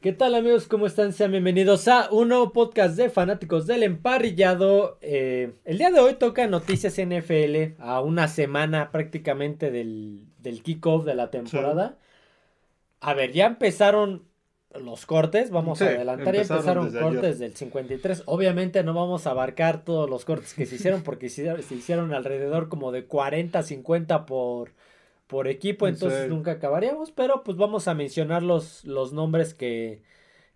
[0.00, 0.66] ¿Qué tal amigos?
[0.66, 1.12] ¿Cómo están?
[1.12, 4.96] Sean bienvenidos a un nuevo podcast de fanáticos del emparrillado.
[5.02, 11.04] Eh, el día de hoy toca noticias NFL a una semana prácticamente del, del kickoff
[11.04, 11.98] de la temporada.
[13.00, 14.24] A ver, ya empezaron
[14.74, 18.22] los cortes, vamos Sí, a adelantar, ya empezaron empezaron desde cortes del 53.
[18.24, 22.14] Obviamente no vamos a abarcar todos los cortes que se hicieron porque se se hicieron
[22.14, 24.72] alrededor como de 40, 50 por,
[25.30, 26.28] por equipo, entonces Sí.
[26.28, 30.02] nunca acabaríamos, pero pues vamos a mencionar los, los nombres que,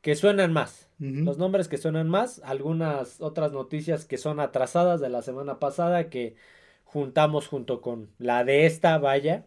[0.03, 0.91] que suenan más.
[1.01, 6.09] Los nombres que suenan más, algunas otras noticias que son atrasadas de la semana pasada
[6.11, 6.37] que
[6.85, 9.47] juntamos junto con la de esta, vaya,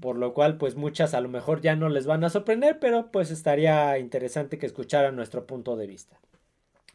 [0.00, 3.10] por lo cual pues muchas a lo mejor ya no les van a sorprender, pero
[3.12, 6.18] pues estaría interesante que escucharan nuestro punto de vista.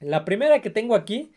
[0.02, 1.34] La primera que tengo aquí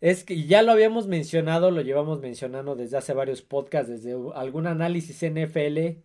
[0.00, 4.66] es que ya lo habíamos mencionado, lo llevamos mencionando desde hace varios podcasts, desde algún
[4.66, 6.02] análisis NFL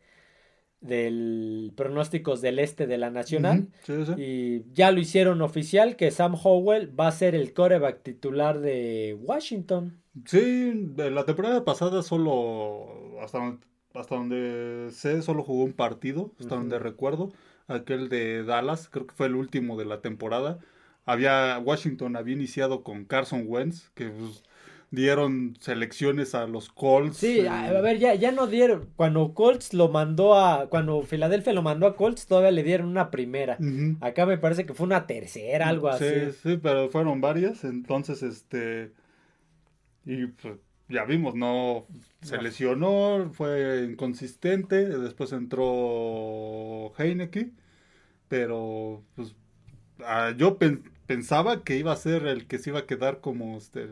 [0.82, 3.70] del pronósticos del este de la nacional.
[3.88, 4.06] Ujú.
[4.06, 4.22] Sí, sí.
[4.22, 9.18] Y ya lo hicieron oficial que Sam Howell va a ser el coreback titular de
[9.22, 10.02] Washington.
[10.26, 13.58] Sí, de la temporada pasada solo, hasta,
[13.94, 17.32] hasta donde sé, solo jugó un partido, hasta donde recuerdo,
[17.68, 20.60] aquel de Dallas, creo que fue el último de la temporada.
[21.06, 24.44] Había, Washington había iniciado con Carson Wentz, que pues,
[24.90, 27.18] dieron selecciones a los Colts.
[27.18, 28.90] Sí, y- a, ver, ya, ya no dieron.
[28.96, 30.70] Cuando Colts lo mandó a.
[30.70, 33.58] Cuando Filadelfia lo mandó a Colts, todavía le dieron una primera.
[34.02, 36.06] Acá me parece que fue una tercera, algo así.
[36.06, 38.92] Sí, sí, pero fueron varias, entonces, este,
[40.06, 40.56] y pues
[40.90, 41.86] ya vimos, no,
[42.22, 47.52] se lesionó, fue inconsistente, después entró Heineke,
[48.28, 49.36] pero pues
[50.06, 53.58] ah, yo pen- pensaba que iba a ser el que se iba a quedar como,
[53.58, 53.88] este,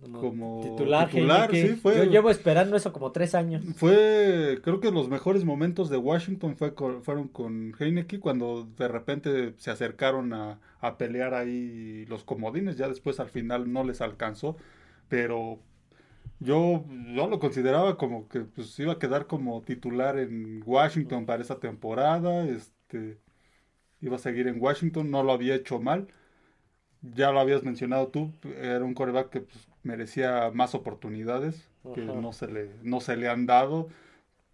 [0.00, 1.74] Como como titular, titular, Heineke.
[1.74, 3.64] sí, fue- Yo llevo esperando eso como tres años.
[3.76, 8.88] fue, creo que los mejores momentos de Washington fue con- fueron con Heineke cuando de
[8.88, 14.00] repente se acercaron a, a pelear ahí los comodines, ya después al final no les
[14.00, 14.56] alcanzó,
[15.08, 15.58] pero
[16.40, 21.42] yo, yo lo consideraba como que pues iba a quedar como titular en Washington para
[21.42, 23.18] esa temporada, este,
[24.00, 26.08] iba a seguir en Washington, no lo había hecho mal.
[27.14, 32.32] Ya lo habías mencionado tú, era un coreback que pues, merecía más oportunidades, que no
[32.32, 33.88] se le, no se le han dado.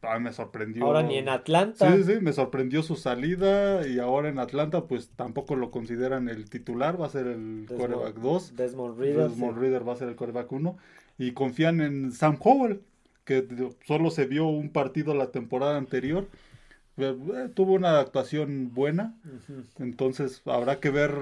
[0.03, 0.85] A mí me sorprendió.
[0.85, 1.97] Ahora ni en Atlanta.
[1.97, 6.51] Sí, sí, me sorprendió su salida y ahora en Atlanta pues tampoco lo consideran el
[6.51, 8.57] titular, va a ser el Desmond- coreback 2.
[8.57, 9.29] Desmond Reader.
[9.29, 9.61] Desmond sí.
[9.61, 10.77] Reader va a ser el coreback 1
[11.19, 12.83] y confían en Sam Howell,
[13.25, 13.47] que
[13.87, 16.27] solo se vio un partido la temporada anterior.
[16.97, 19.15] Eh, eh, tuvo una actuación buena,
[19.79, 21.13] entonces habrá que ver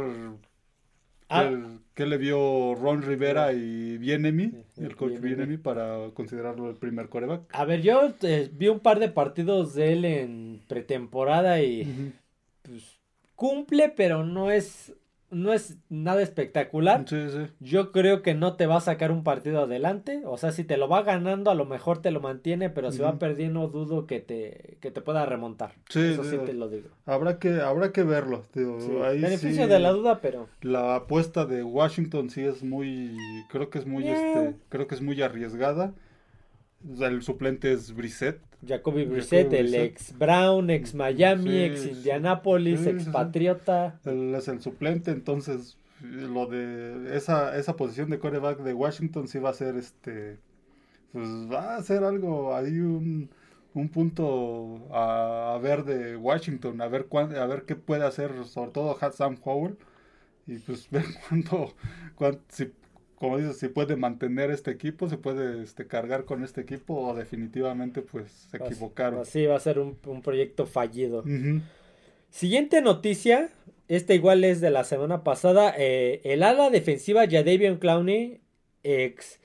[1.31, 1.49] Ah.
[1.49, 1.59] qué,
[1.95, 5.21] qué le vio Ron Rivera y Bienemi, Sí, el coach.
[5.21, 7.43] Bienemi, para considerarlo el primer coreback.
[7.53, 12.13] A ver, yo eh, vi un par de partidos de él en pretemporada y
[12.63, 12.99] pues
[13.37, 14.93] cumple, pero no es
[15.31, 17.05] no es nada espectacular.
[17.07, 17.53] Sí, sí.
[17.61, 20.23] Yo creo que no te va a sacar un partido adelante.
[20.25, 22.99] O sea, si te lo va ganando, a lo mejor te lo mantiene, pero si
[22.99, 25.73] va perdiendo, dudo que te, que te pueda remontar.
[25.89, 26.89] Sí, Eso sí te lo digo.
[27.07, 28.45] Habrá que, habrá que verlo.
[29.05, 33.17] ahí Beneficio de la duda, pero La apuesta de Washington sí es muy,
[33.51, 35.93] creo que es muy, este, creo que es muy arriesgada.
[36.93, 38.41] O sea, El suplente es Brissett.
[38.67, 39.85] Jacoby Brissett, el Brissett.
[39.85, 41.87] ex Brown, ex Miami, Sí, ex.
[41.87, 43.05] Indianapolis, Sí, ex.
[43.07, 43.99] Patriota.
[44.05, 49.39] Él es el suplente, entonces lo de esa, esa posición de coreback de Washington sí
[49.39, 50.39] va a ser este,
[51.13, 53.29] pues va a ser algo ahí un,
[53.75, 58.33] un punto a, a ver de Washington, a ver cuán- a ver qué puede hacer,
[58.47, 59.77] sobre todo Sam Howell,
[60.47, 61.75] y pues ver cuánto,
[62.15, 62.71] cuán- si,
[63.21, 67.15] como dices, si puede mantener este equipo, si puede este, cargar con este equipo, o
[67.15, 69.21] definitivamente pues se equivocaron.
[69.21, 71.23] Así va a ser un, un proyecto fallido.
[72.31, 73.51] Siguiente noticia,
[73.89, 75.75] esta igual es de la semana pasada.
[75.77, 78.41] eh, el ala defensiva Jadavion Clowney,
[78.85, 79.39] ex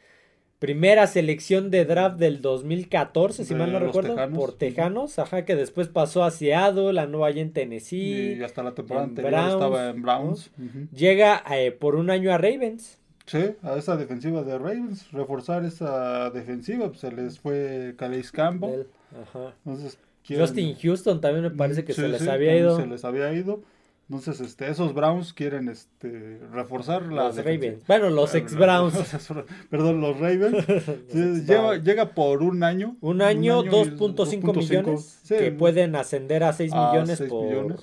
[0.60, 4.40] primera selección de draft del 2014, si De mal no recuerdo, Tejanos.
[4.40, 8.38] por Tejanos, ajá, que después pasó a Seattle, la nueva allá en Tennessee.
[8.40, 10.52] Y hasta la temporada anterior Browns, estaba en Browns.
[10.94, 13.02] Llega eh, por un año a Ravens.
[13.28, 18.84] Sí, a esa defensiva de Ravens, reforzar esa defensiva, pues se les fue Calais Campbell.
[19.20, 19.54] Ajá.
[19.66, 22.76] Entonces, quieren- Justin Houston también me parece que Sí, se les sí, había ido.
[22.78, 23.62] Se les había ido.
[24.08, 27.66] Entonces, este, esos Browns quieren este, reforzar la Los defensiva.
[27.72, 27.88] Ravens.
[27.88, 28.94] Bueno, los ex Browns.
[29.72, 30.68] Perdón, los Ravens.
[31.48, 31.84] Lleva- Browns.
[31.84, 32.96] llega por un año.
[33.02, 37.80] Un año, y 2.5 millones Sí, que pueden ascender a 6 a millones por, millones.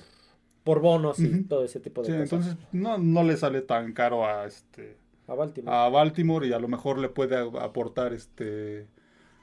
[0.63, 2.31] por bonos y todo ese tipo de Sí, cosas.
[2.31, 4.95] entonces no, no le sale tan caro a este
[5.27, 5.75] a Baltimore.
[5.75, 8.87] a Baltimore y a lo mejor le puede aportar este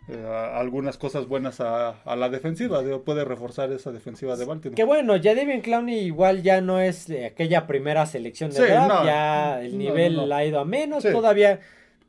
[0.09, 4.75] eh, algunas cosas buenas a, a la defensiva, puede reforzar esa defensiva de Baltimore.
[4.75, 8.63] Que bueno, ya Devin Clowney igual ya no es de aquella primera selección de Sí,
[8.63, 10.35] draft, no, ya el nivel no, no.
[10.35, 11.11] ha ido a menos, Sí.
[11.13, 11.61] todavía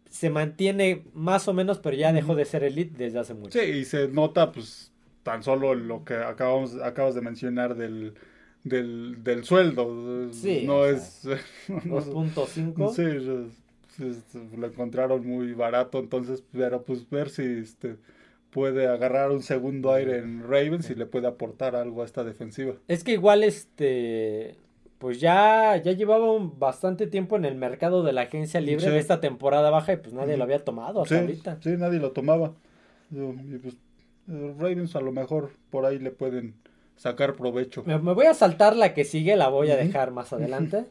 [0.09, 3.57] se mantiene más o menos, pero ya dejó de ser elite desde hace mucho.
[3.59, 4.91] Sí, y se nota pues
[5.24, 8.15] tan solo lo que acabamos, acabas de mencionar del,
[8.63, 10.29] del, del sueldo.
[10.33, 11.24] Sí, no es...
[11.85, 12.94] no- 2.5.
[12.95, 13.51] Sí,
[13.99, 17.97] es- es- lo encontraron muy barato, entonces, pero pues ver si este
[18.51, 22.73] puede agarrar un segundo aire en Ravens y le puede aportar algo a esta defensiva.
[22.88, 24.55] Es que igual este
[24.97, 28.91] pues ya, ya llevaba un bastante tiempo en el mercado de la agencia libre Sí.
[28.91, 31.57] de esta temporada baja y pues nadie lo había tomado hasta Sí, ahorita.
[31.61, 32.53] sí, nadie lo tomaba.
[33.09, 33.77] Y pues,
[34.27, 36.53] Ravens a lo mejor por ahí le pueden
[36.97, 37.83] sacar provecho.
[37.85, 40.85] Me, me voy a saltar la que sigue, la voy a dejar más adelante.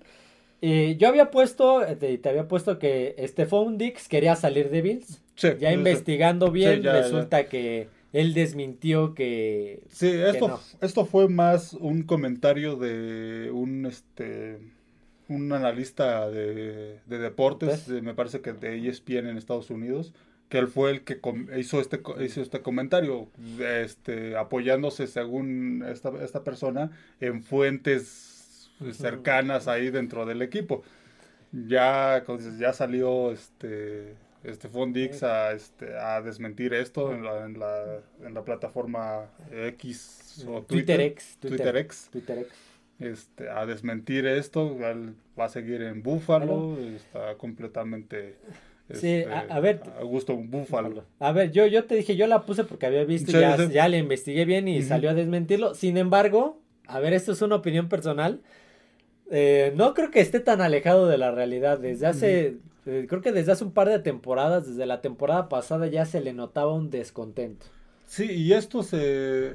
[0.62, 4.82] Eh, yo había puesto, eh, te, te había puesto que Stephon Dix quería salir de
[4.82, 5.22] Bills.
[5.36, 7.00] Sí, Ya investigando bien, Sí, ya, ya.
[7.02, 9.82] resulta que él desmintió que...
[9.88, 10.60] Sí, esto, no.
[10.80, 14.58] esto fue más un comentario de un este
[15.28, 20.12] un analista de, de deportes, me parece que de ESPN en Estados Unidos,
[20.48, 21.20] que él fue el que
[21.56, 23.28] hizo este hizo este comentario,
[23.60, 26.90] este apoyándose según esta, esta persona
[27.20, 28.29] en fuentes.
[28.92, 30.82] Cercanas ahí dentro del equipo.
[31.52, 32.22] Ya,
[32.58, 38.32] ya salió este este Fondix a este a desmentir esto en la, en la, en
[38.34, 41.36] la plataforma X o Twitter, Twitter, X.
[41.40, 42.48] Twitter X, Twitter X.
[43.00, 48.36] este, a desmentir esto, él va a seguir en Buffalo, está completamente
[48.92, 49.82] Sí, este, a- a ver.
[49.98, 51.04] a gusto en Buffalo.
[51.20, 53.72] A ver, yo, yo te dije, yo la puse porque había visto, Sí, ya, sí.
[53.72, 55.74] ya le investigué bien y salió a desmentirlo.
[55.74, 58.40] Sin embargo, a ver, esto es una opinión personal.
[59.30, 61.78] Eh, no creo que esté tan alejado de la realidad.
[61.78, 62.56] Desde hace,
[62.86, 66.20] eh, creo que desde hace un par de temporadas, desde la temporada pasada ya se
[66.20, 67.66] le notaba un descontento.
[68.06, 69.52] Sí, y esto se,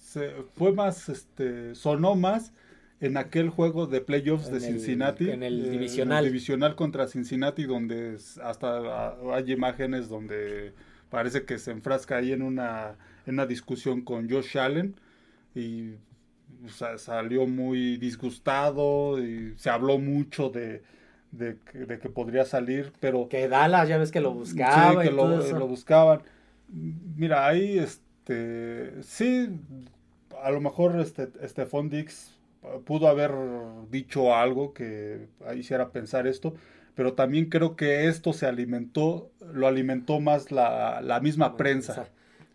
[0.00, 2.52] se fue más, este, sonó más
[3.00, 6.24] en aquel juego de playoffs de En el- Cincinnati, en el eh, divisional.
[6.24, 10.72] divisional contra Cincinnati, donde hasta ah, hay imágenes donde
[11.10, 12.94] parece que se enfrasca ahí en una,
[13.26, 14.94] en una discusión con Josh Allen
[15.56, 15.94] y
[16.64, 20.82] o sea, salió muy disgustado y se habló mucho de,
[21.30, 25.06] de, que- de que podría salir, pero Que Dallas, ya ves que lo buscaba Sí,
[25.06, 25.58] y que todo lo, eso.
[25.58, 26.22] lo buscaban.
[26.68, 29.48] Mira, ahí, este, sí,
[30.42, 32.38] a lo mejor este, Stephon Dix
[32.84, 33.32] pudo haber
[33.90, 35.26] dicho algo que
[35.56, 36.54] hiciera pensar esto,
[36.94, 42.08] pero también creo que esto se alimentó, lo alimentó más la, la misma Bueno, prensa.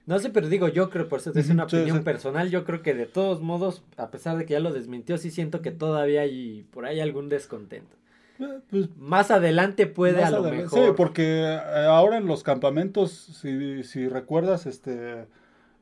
[0.07, 2.04] No sé, pero digo, yo creo, por eso es una sí, opinión sí.
[2.04, 5.30] personal, yo creo que de todos modos, a pesar de que ya lo desmintió, sí
[5.30, 7.95] siento que todavía hay por ahí algún descontento.
[8.39, 10.63] Eh, pues, Más adelante puede Más a lo adelante.
[10.63, 10.80] mejor.
[10.89, 15.27] Sí, porque eh, ahora en los campamentos, si, si recuerdas, este,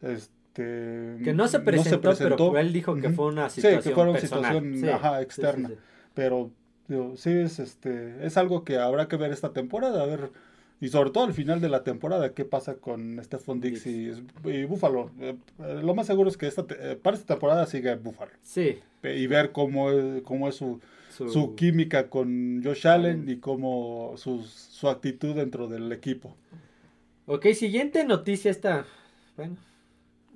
[0.01, 4.03] este, Que no se presentó, pero él dijo que fue una Sí, situación que fue
[4.03, 4.43] una personal.
[4.53, 5.69] situación, Sí, ajá, sí, sí, externa.
[5.69, 5.75] sí.
[6.13, 6.51] Pero
[6.87, 10.31] digo, sí es este, es algo que habrá que ver esta temporada, a ver,
[10.81, 14.11] y sobre todo al final de la temporada, qué pasa con Stephon Dix y,
[14.43, 15.11] y Buffalo.
[15.19, 18.79] Eh, eh, lo más seguro es que esta eh, para esta temporada siga Buffalo Sí,
[19.03, 24.13] y ver cómo es, cómo es su, su, su química con Josh Allen y cómo
[24.17, 26.35] su, su actitud dentro del equipo.
[27.25, 28.85] Ok, siguiente noticia esta.
[29.37, 29.55] Bueno.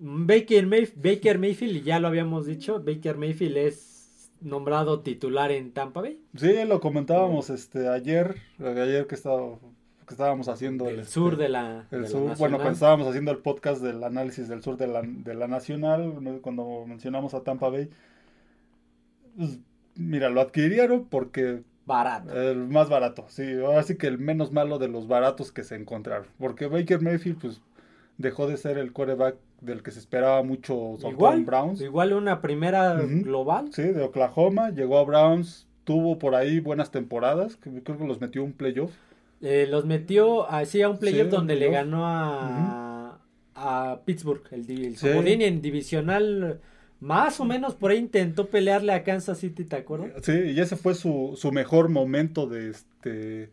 [0.01, 5.71] Baker, Mayf- Baker Mayfield, y ya lo habíamos dicho, Baker Mayfield es nombrado titular en
[5.73, 6.21] Tampa Bay.
[6.35, 9.59] Sí, lo comentábamos este ayer, ayer que estaba
[10.09, 13.07] que estábamos haciendo el este, sur de la, el de la sur, bueno, cuando estábamos
[13.07, 17.41] haciendo el podcast del análisis del sur de la, de la nacional, cuando mencionamos a
[17.41, 17.91] Tampa Bay,
[19.37, 19.59] pues,
[19.93, 22.33] mira, lo adquirieron porque Barato.
[22.33, 25.75] el más barato, sí, ahora sí que el menos malo de los baratos que se
[25.75, 27.61] encontraron, porque Baker Mayfield pues
[28.17, 31.81] dejó de ser el quarterback del que se esperaba mucho igual, Browns.
[31.81, 33.69] igual una primera global.
[33.73, 38.43] Sí, de Oklahoma, llegó a Browns, tuvo por ahí buenas temporadas, creo que los metió
[38.43, 38.91] un playoff.
[39.41, 43.19] Eh, los metió así a un playoff Sí, donde le ganó a,
[43.55, 45.07] a Pittsburgh, el, el Sí.
[45.07, 46.59] en divisional.
[47.01, 50.11] Más o menos por ahí intentó pelearle a Kansas City, ¿te acuerdas?
[50.21, 53.49] Sí, y ese fue su, su mejor momento de este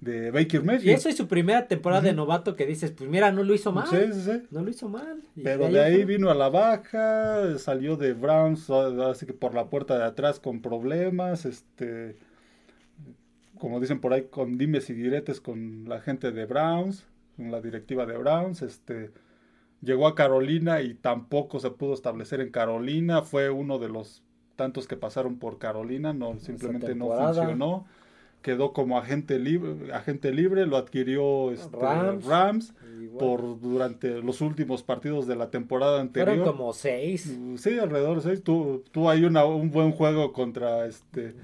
[0.00, 0.96] de Baker Y Mayfield.
[0.98, 3.86] eso es su primera temporada de novato que dices, pues mira, no lo hizo mal.
[3.86, 4.42] Sí, sí, sí.
[4.50, 5.22] No lo hizo mal.
[5.36, 6.04] Y Pero de ahí fue.
[6.06, 10.60] vino a la baja, salió de Browns, así que por la puerta de atrás con
[10.60, 12.16] problemas, este,
[13.62, 17.60] como dicen por ahí, con dimes y diretes con la gente de Browns, con la
[17.60, 19.12] directiva de Browns, este,
[19.80, 24.24] llegó a Carolina y tampoco se pudo establecer en Carolina, fue uno de los
[24.56, 27.86] tantos que pasaron por Carolina, no simplemente no funcionó.
[28.42, 31.78] quedó como agente libre, agente libre lo adquirió este,
[32.26, 32.74] Rams,
[33.16, 36.36] por durante los últimos partidos de la temporada anterior.
[36.36, 37.38] Fueron como seis.
[37.58, 38.42] Sí, alrededor de seis.
[39.08, 41.36] Ahí una, un buen juego contra este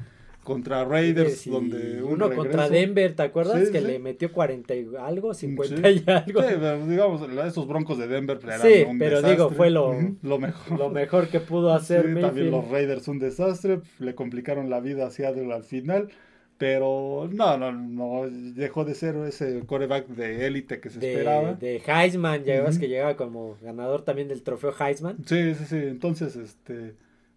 [0.49, 3.69] contra Raiders, donde uno contra Denver, ¿te acuerdas?
[3.69, 6.40] que le metió 40 y algo, 50 y algo.
[6.40, 6.55] Sí,
[6.88, 10.78] digamos, esos broncos de Denver eran Sí, pero digo, fue lo, lo, mejor.
[10.78, 12.19] lo mejor que pudo hacer.
[12.19, 16.09] también los Raiders un desastre, le complicaron la vida a Seattle al final.
[16.57, 21.52] Pero no, no, no, dejó de ser ese coreback de élite que se esperaba.
[21.52, 25.19] De Heisman, ya ves que llegaba como ganador también del trofeo Heisman.
[25.26, 25.76] Sí, sí, sí.
[25.76, 26.95] Entonces, este,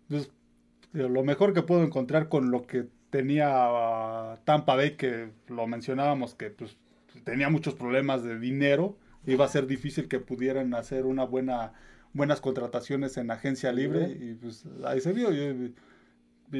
[0.08, 0.32] pues,
[0.94, 6.50] lo mejor que puedo encontrar con lo que tenía Tampa Bay, que lo mencionábamos, que
[6.50, 6.78] pues
[7.24, 11.74] tenía muchos problemas de dinero, iba a ser difícil que pudieran hacer una buena
[12.14, 15.74] buenas contrataciones en agencia libre y pues ahí se vio y,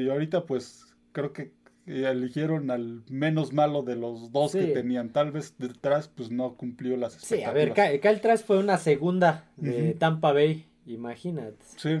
[0.08, 1.52] ahorita pues creo que
[1.84, 5.10] eligieron al menos malo de los dos que tenían.
[5.10, 7.52] Tal vez detrás pues no cumplió las expectativas.
[7.52, 11.58] Sí, a ver, Kyle Trask fue una segunda de Tampa Bay, imagínate.
[11.76, 12.00] Sí.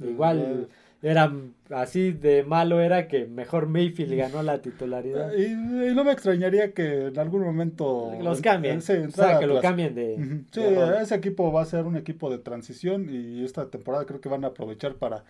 [0.00, 0.68] Igual
[1.00, 1.32] era
[1.70, 5.32] así de malo era que mejor Mayfield ganó la titularidad.
[5.32, 5.54] Y,
[5.94, 8.82] no me extrañaría que en algún momento los cambien.
[8.82, 10.42] Sí, o sea, que lo cambien de.
[10.50, 10.60] Sí,
[11.00, 14.44] ese equipo va a ser un equipo de transición y esta temporada creo que van
[14.44, 15.24] a aprovechar para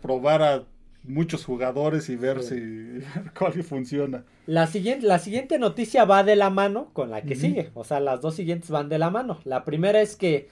[0.00, 0.64] probar a
[1.02, 2.56] muchos jugadores y ver si
[3.38, 4.24] cuál funciona.
[4.46, 7.70] La siguiente, la siguiente noticia va de la mano con la que sigue.
[7.74, 9.38] O sea, las dos siguientes van de la mano.
[9.44, 10.48] La primera es que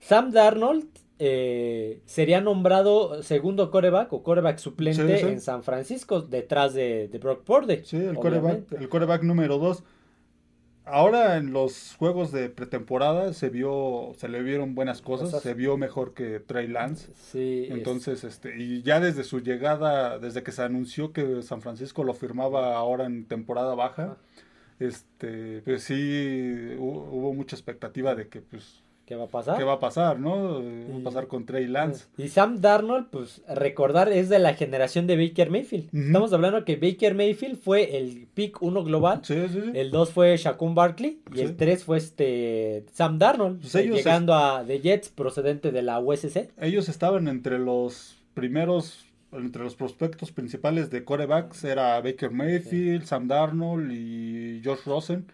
[0.00, 0.86] Sam Darnold
[1.18, 7.82] eh, sería nombrado segundo coreback o coreback suplente en San Francisco, detrás de, Brock Purdy.
[7.84, 9.82] Sí, el coreback, el coreback número dos.
[10.84, 15.76] Ahora en los juegos de pretemporada se vio, se le vieron buenas cosas, se vio
[15.76, 17.12] mejor que Trey Lance.
[17.14, 17.66] Sí.
[17.68, 22.14] Entonces, este, y ya desde su llegada, desde que se anunció que San Francisco lo
[22.14, 24.16] firmaba ahora en temporada baja,
[24.78, 29.56] este, pues sí hubo mucha expectativa de que pues ¿Qué va a pasar?
[29.56, 30.62] ¿Qué va a pasar, no?
[30.62, 32.04] Va a pasar con Trey Lance.
[32.18, 35.88] Y Sam Darnold, pues recordar, es de la generación de Baker Mayfield.
[35.94, 39.20] Estamos hablando que Baker Mayfield fue el pick 1 global.
[39.22, 39.70] Sí, sí, sí.
[39.72, 41.22] El 2 fue Shaquem Barkley.
[41.34, 43.62] Y el 3 fue este Sam Darnold.
[43.62, 46.50] Pues llegando a The Jets procedente de la USC.
[46.60, 53.28] Ellos estaban entre los primeros entre los prospectos principales de corebacks era Baker Mayfield, Sam
[53.28, 55.26] Darnold y Josh Rosen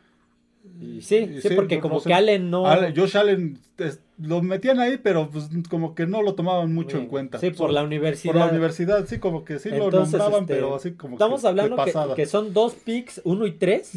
[1.01, 2.65] sí, sí, porque como que Allen no.
[2.95, 3.59] Josh Allen
[4.19, 7.39] lo metían ahí, pero pues como que no lo tomaban mucho en cuenta.
[7.39, 8.33] Sí, por la universidad.
[8.33, 11.77] Por la universidad, sí, como que sí lo nombraban, este, pero así como Estamos hablando
[12.15, 13.93] que, son dos picks, uno y tres,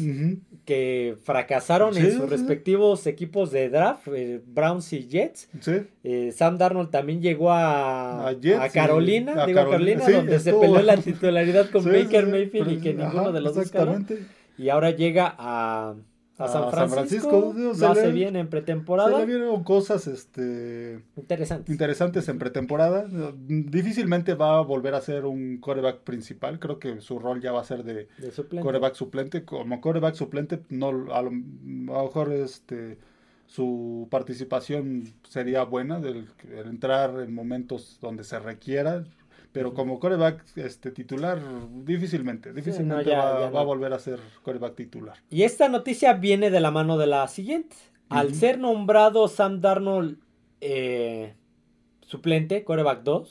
[0.64, 5.48] que fracasaron en sus respectivos equipos de draft, eh, Browns y Jets.
[6.02, 8.32] Eh, Sam Darnold también llegó a,
[8.72, 13.40] Carolina, digo Carolina, donde se peleó la titularidad con Baker Mayfield y que ninguno de
[13.40, 14.04] los dos ganó.
[14.56, 15.94] Y ahora llega a
[16.38, 19.10] a San Francisco, lo hace bien en pretemporada.
[19.10, 21.72] Se le vieron cosas este, interesantes.
[21.72, 23.06] interesantes en pretemporada.
[23.46, 26.60] Difícilmente va a volver a ser un coreback principal.
[26.60, 28.64] Creo que su rol ya va a ser de, suplente.
[28.64, 29.44] coreback suplente.
[29.44, 32.98] Como coreback suplente, no, a lo, mejor este,
[33.46, 36.28] su participación sería buena, del,
[36.66, 39.04] entrar en momentos donde se requiera
[39.52, 41.40] pero como coreback este, titular,
[41.84, 45.16] difícilmente, difícilmente va, a volver a ser coreback titular.
[45.30, 47.76] Y esta noticia viene de la mano de la siguiente.
[48.08, 50.18] Al ser nombrado Sam Darnold
[50.60, 51.34] eh,
[52.00, 53.30] suplente, coreback 2,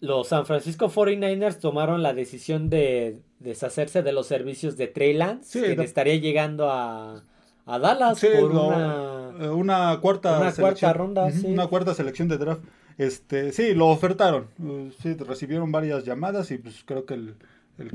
[0.00, 5.74] los San Francisco 49ers tomaron la decisión de deshacerse de los servicios de Trey Lance,
[5.74, 7.24] que estaría llegando a,
[7.66, 11.28] Dallas por una, una, cuarta, una cuarta ronda.
[11.44, 12.62] Una cuarta selección de draft.
[12.98, 14.48] Este, sí, lo ofertaron.
[14.58, 17.34] Uh, sí, recibieron varias llamadas y pues creo que el,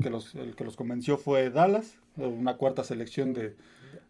[0.02, 3.54] que, los, el que los convenció fue Dallas, una cuarta selección de,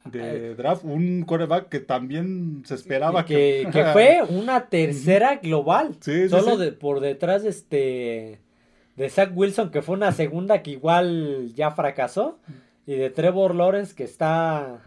[0.04, 6.56] de draft, un coreback que también se esperaba que, que, fue una tercera global, solo
[6.56, 8.40] De, por detrás de este
[8.97, 12.38] de Zach Wilson que fue una segunda que igual ya fracasó
[12.87, 14.82] y de Trevor Lawrence que está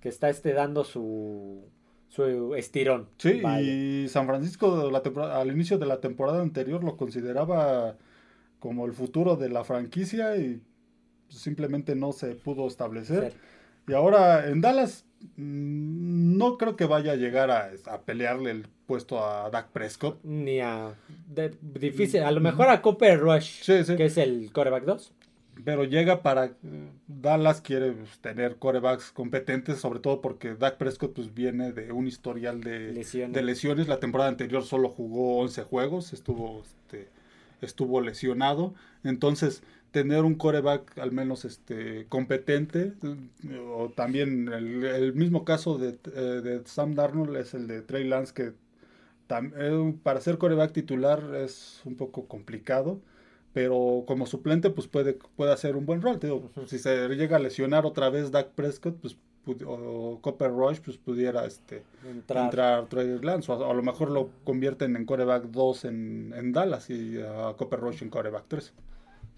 [0.00, 1.64] que está este dando su
[2.10, 3.08] su estirón.
[3.18, 4.90] Sí, y San Francisco
[5.32, 7.96] al inicio de la temporada anterior lo consideraba
[8.58, 10.60] como el futuro de la franquicia y
[11.28, 13.32] simplemente no se pudo establecer.
[13.86, 15.04] Y ahora en Dallas
[15.36, 17.70] mm, no creo que vaya a llegar a,
[18.02, 20.22] pelearle el puesto a Dak Prescott.
[20.24, 20.94] Ni a...
[21.60, 25.14] difícil, a lo mejor a Cooper Rush, que es el coreback 2
[25.64, 26.52] pero llega para
[27.06, 32.06] Dallas quiere pues, tener corebacks competentes, sobre todo porque Dak Prescott pues viene de un
[32.06, 32.92] historial de
[33.42, 33.88] lesiones.
[33.88, 37.08] La temporada anterior solo jugó 11 juegos, estuvo este,
[37.60, 38.74] estuvo lesionado.
[39.04, 42.92] Entonces, tener un coreback al menos este competente
[43.74, 48.32] o también el, mismo caso de, eh, de, Sam Darnold es el de Trey Lance
[48.32, 48.52] que
[49.30, 53.00] eh, para ser coreback titular es un poco complicado
[53.52, 56.20] pero como suplente pues puede, puede hacer un buen rol.
[56.66, 59.16] Si se llega a lesionar otra vez Dak Prescott, pues
[59.66, 61.82] o Copper Rush, pues pudiera este,
[62.28, 66.90] entrar, Trey Lance, o a, lo mejor lo convierten en coreback 2 en, en Dallas
[66.90, 68.72] y a Copper Rush en coreback 3.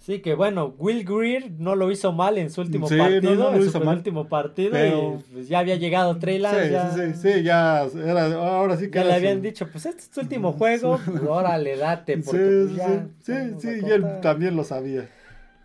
[0.03, 3.71] Sí, que bueno, Will Greer no lo hizo mal en su último partido, no, en
[3.71, 6.67] su último partido, y pues ya había llegado Trey Lance.
[6.67, 10.03] Sí, ya, sí, sí, ya, era, ahora sí que Ya le habían dicho, pues este
[10.03, 13.07] es tu último juego, pues órale, date, porque pues, ya...
[13.21, 15.09] Sí, sí, y él también lo sabía.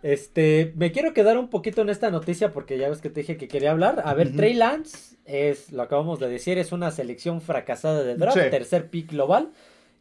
[0.03, 3.37] Este, me quiero quedar un poquito en esta noticia porque ya ves que te dije
[3.37, 4.03] que quería hablar.
[4.05, 8.37] A ver, Trey Lance es, lo acabamos de decir, es una selección fracasada de draft,
[8.51, 9.49] tercer pick global.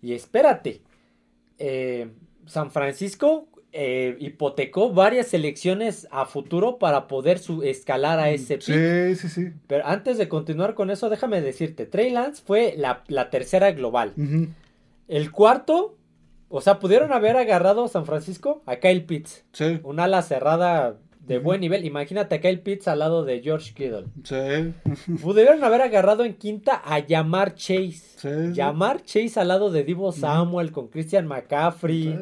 [0.03, 0.83] Y espérate,
[1.59, 2.11] eh,
[2.45, 9.17] San Francisco eh, hipotecó varias selecciones a futuro para poder su escalar a ese pick.
[9.17, 9.53] Sí, sí, sí.
[9.67, 14.15] Pero antes de continuar con eso, déjame decirte, Trey Lance fue la, tercera global.
[15.09, 15.97] El cuarto
[16.49, 19.45] o sea, pudieron haber agarrado a San Francisco a Kyle Pitts.
[19.53, 19.81] Sí.
[19.83, 21.85] Un ala cerrada de buen nivel.
[21.85, 24.07] Imagínate a Kyle Pitts al lado de George Kittle.
[24.23, 25.17] Sí.
[25.23, 28.03] Pudieron haber agarrado en quinta a Yamar Chase.
[28.17, 32.17] Sí, Yamar Chase al lado de Divo Samuel con Christian McCaffrey.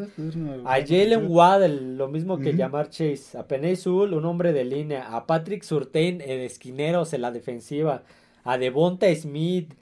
[0.65, 3.37] a Jalen Waddell, lo mismo que Yamar Chase.
[3.39, 3.45] A
[3.77, 5.15] Sewell, un hombre de línea.
[5.15, 8.03] A Patrick Surtain en esquineros en la defensiva.
[8.43, 9.75] A Devonta Smith.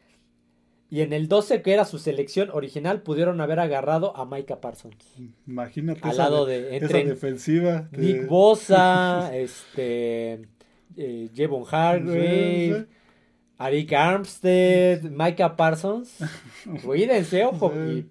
[0.93, 4.95] Y en el 12, que era su selección original, pudieron haber agarrado a Micah Parsons.
[5.47, 6.07] Imagínate.
[6.07, 7.89] Al lado de, entre defensiva.
[7.93, 10.43] Nick Bosa, este,
[10.99, 12.89] eh, Jevon Hargrave,
[13.57, 16.19] Arik Armstead, Micah Parsons.
[16.85, 17.73] Cuídense, ojo.
[17.75, 18.07] Y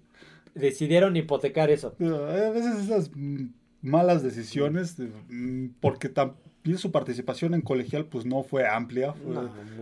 [0.52, 1.94] decidieron hipotecar eso.
[2.00, 3.12] a veces esas
[3.80, 4.96] malas decisiones,
[5.28, 9.14] mm, porque tampoco y su participación en colegial pues no fue amplia.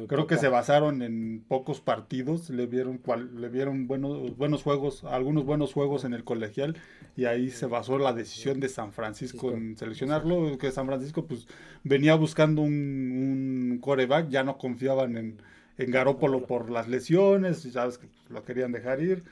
[0.09, 5.05] creo que se basaron en pocos partidos, le vieron cual, le vieron buenos buenos juegos,
[5.05, 6.77] algunos buenos juegos en el colegial
[7.17, 11.47] y ahí se basó la decisión de San Francisco en seleccionarlo, que San Francisco pues
[11.85, 15.43] venía buscando un, un coreback, ya no confiaban en,
[15.77, 19.23] en Garópolo por las lesiones, sabes que lo querían dejar ir.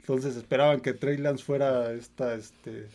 [0.00, 2.88] Entonces esperaban que Trey Lance fuera esta este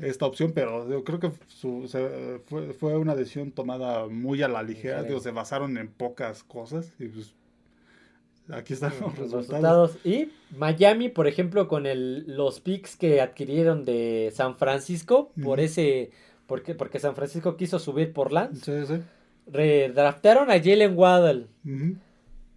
[0.00, 5.02] esta opción, pero yo creo que fue, fue, una decisión tomada muy a la ligera,
[5.02, 7.34] digo, se basaron en pocas cosas y pues
[8.50, 9.96] aquí están los, resultados.
[10.04, 16.10] Y Miami, por ejemplo, con el, los picks que adquirieron de San Francisco, por ese,
[16.46, 19.02] porque, porque San Francisco quiso subir por Lance, sí, sí.
[19.46, 21.48] redraftaron a Jalen Waddell.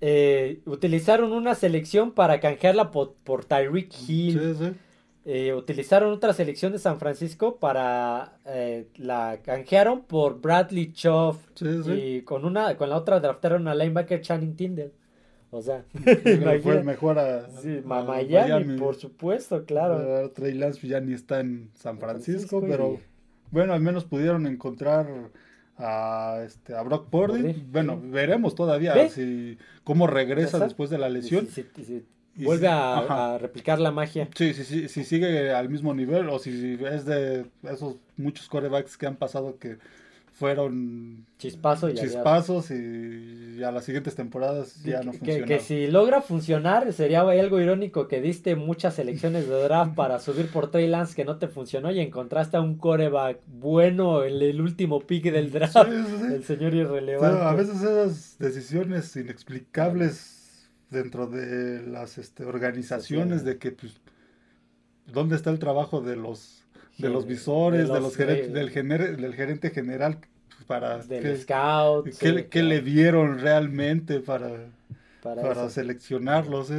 [0.03, 4.75] Eh, utilizaron una selección para canjearla por, por Tyreek Hill.
[5.23, 5.39] Sí, sí.
[5.39, 12.21] Eh, utilizaron otra selección de San Francisco para eh, la canjearon por Bradley Choff y
[12.21, 14.91] con una con la otra draftaron a linebacker Channing Tindall.
[15.51, 15.83] O sea
[16.63, 17.47] fue mejor a,
[17.85, 20.31] Miami, por supuesto claro.
[20.31, 22.99] Trey Lance ya ni está en San Francisco, pero
[23.51, 25.07] bueno al menos pudieron encontrar
[25.77, 27.63] a este a Brock Purdy.
[27.71, 31.47] Bueno veremos todavía si cómo regresa después de la lesión
[32.35, 34.29] Vuelve a, replicar la magia.
[34.35, 38.97] Sí, sí, sí, si sigue al mismo nivel o si es de esos muchos corebacks
[38.97, 39.77] que han pasado que
[40.41, 45.47] fueron chispazos y, a las siguientes temporadas ya no funcionaron.
[45.47, 50.47] Que, si logra funcionar sería algo irónico que diste muchas selecciones de draft para subir
[50.49, 54.61] por Trey Lance que no te funcionó y encontraste a un coreback bueno en el
[54.61, 55.75] último pick del draft,
[56.33, 57.43] el señor irrelevante.
[57.43, 60.40] a veces esas decisiones inexplicables
[60.91, 63.93] dentro de las este, organizaciones de que pues
[65.07, 66.59] dónde está el trabajo de los
[66.97, 70.19] de los visores, de los, del, del gerente general
[70.67, 74.67] para del scout, qué, le dieron realmente para,
[75.23, 76.71] para, seleccionarlos.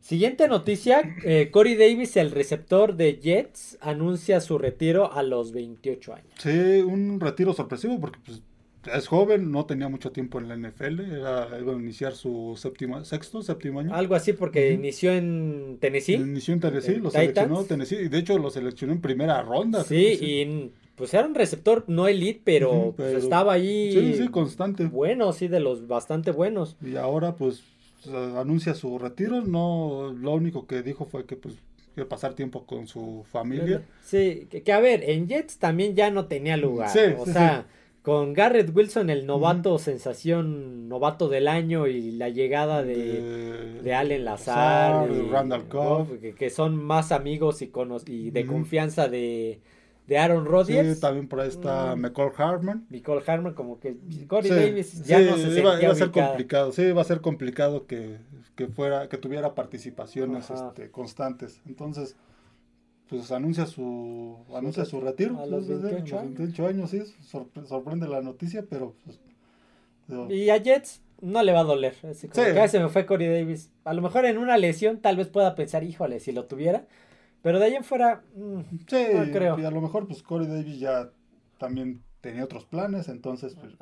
[0.00, 6.14] Siguiente noticia, eh, Corey Davis, el receptor de Jets, anuncia su retiro a los 28
[6.14, 6.32] años.
[6.38, 8.42] Sí, un retiro sorpresivo porque pues,
[8.86, 13.04] es joven, no tenía mucho tiempo en la NFL, era, iba a iniciar su séptimo,
[13.04, 13.94] sexto, séptimo año.
[13.94, 16.14] Algo así porque inició en Tennessee.
[16.14, 19.84] Inició en Tennessee, lo seleccionó Tennessee, y de hecho lo seleccionó en primera ronda.
[19.84, 23.92] Sí, y pues era un receptor no elite, pero, pues, estaba ahí.
[23.92, 24.86] Sí, sí, constante.
[24.86, 26.76] Bueno, sí, de los bastante buenos.
[26.82, 27.62] Y ahora pues
[28.36, 31.54] anuncia su retiro, no, lo único que dijo fue que pues
[31.94, 33.82] quiere pasar tiempo con su familia.
[34.02, 36.88] Sí, que, a ver, en Jets también ya no tenía lugar.
[36.88, 37.66] Sí, o sea
[38.02, 44.24] Con Garrett Wilson, el novato, sensación, novato del año y la llegada de, de, Allen
[44.24, 47.70] Lazar, y Randall Cobb, que, son más amigos y,
[48.06, 49.60] y de confianza de,
[50.10, 50.96] de Aaron Rodgers.
[50.96, 52.00] Sí, también por ahí está mm.
[52.00, 52.84] McCall Harmon.
[52.90, 56.82] McCall Harmon, como que Corey Davis ya no se iba, iba a ser complicado, sí,
[56.82, 58.18] iba a ser complicado que,
[58.56, 61.60] que fuera, que tuviera participaciones este, constantes.
[61.64, 62.16] Entonces,
[63.10, 65.38] pues anuncia su, anuncia su retiro.
[65.38, 66.38] A los 28 años.
[66.38, 67.02] 28 años, sí,
[67.66, 68.94] sorprende la noticia, pero...
[69.04, 69.18] Pues,
[70.30, 71.94] y a Jets no le va a doler.
[72.08, 73.70] Así como que se me fue Corey Davis.
[73.84, 76.86] A lo mejor en una lesión tal vez pueda pensar, híjole, si lo tuviera
[77.42, 79.58] pero de ahí en fuera, mm, sí, creo.
[79.58, 81.10] Y a lo mejor, pues Corey Davis ya
[81.58, 83.74] también tenía otros planes, entonces pues,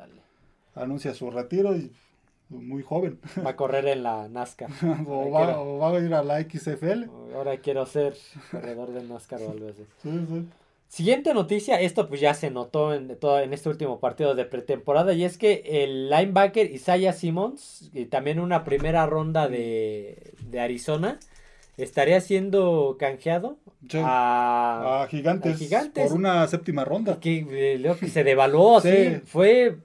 [0.75, 1.91] anuncia su retiro y
[2.49, 3.19] muy joven.
[3.45, 4.69] Va a correr en la NASCAR.
[5.07, 7.05] o, va, a ir a la XFL.
[7.35, 8.15] Ahora quiero ser
[8.51, 9.85] corredor de NASCAR o algo así.
[10.01, 10.45] Sí, sí.
[10.87, 15.13] Siguiente noticia, esto pues ya se notó en, todo, en este último partido de pretemporada
[15.13, 21.19] y es que el linebacker Isaiah Simmons y también una primera ronda de, de Arizona
[21.77, 23.59] estaría siendo canjeado
[24.03, 25.59] a, gigantes,
[25.93, 27.19] por una séptima ronda.
[27.19, 29.21] Que, eh, que se devaluó, sí.
[29.25, 29.77] Fue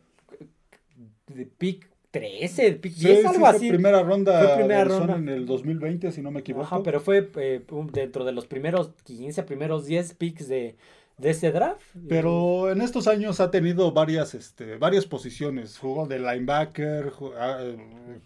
[1.26, 3.58] de pick 13, pick 10, algo así.
[3.58, 6.64] Fue primera ronda, fue primera ronda en el 2020, si no me equivoco.
[6.64, 7.60] Ajá, pero fue eh,
[7.92, 10.76] dentro de los primeros 15, primeros 10 picks de,
[11.18, 11.80] de ese draft.
[12.08, 15.76] Pero en estos años ha tenido varias, este, varias posiciones.
[15.76, 17.12] Jugó de linebacker.
[17.36, 17.58] Ah,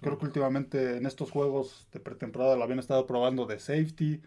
[0.02, 4.20] creo que últimamente en estos juegos de pretemporada lo habían estado probando de safety.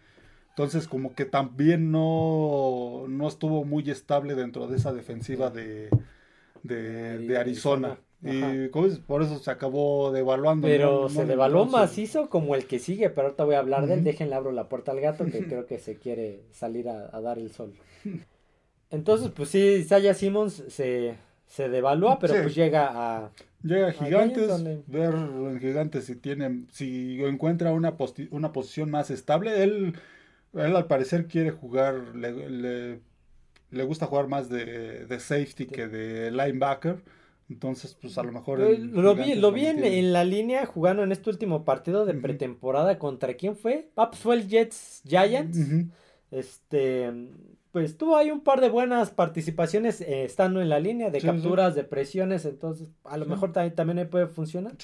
[0.48, 5.88] Entonces como que también no, no estuvo muy estable dentro de esa defensiva de,
[6.62, 7.98] de, Arizona.
[8.24, 8.68] Y
[9.06, 10.68] por eso se acabó devaluando.
[10.68, 14.04] Pero se devaluó macizo como el que sigue, pero ahorita voy a hablar de él.
[14.04, 17.38] Déjenle abro la puerta al gato que creo que se quiere salir a, a dar
[17.38, 17.72] el sol.
[18.90, 23.30] Entonces, pues sí, Isaiah Simmons se, se devalúa, pero pues llega a...
[23.62, 27.96] Llega a Gigantes, ver en Gigantes si tiene, si encuentra una,
[28.30, 29.62] una posición más estable.
[29.62, 29.94] Él,
[30.52, 33.00] él al parecer quiere jugar, le,
[33.70, 37.02] le, gusta jugar más de, de safety que de linebacker.
[37.48, 38.60] Entonces, pues a lo mejor.
[38.60, 42.98] lo vi, lo vi en, la línea jugando en este último partido de pretemporada.
[42.98, 43.90] ¿Contra quién fue?
[43.96, 45.58] Ah, pues fue el Jets Giants.
[46.30, 47.10] Este
[47.72, 51.74] pues tuvo ahí un par de buenas participaciones eh, estando en la línea de capturas,
[51.74, 54.74] de presiones, entonces a lo mejor también, también puede funcionar.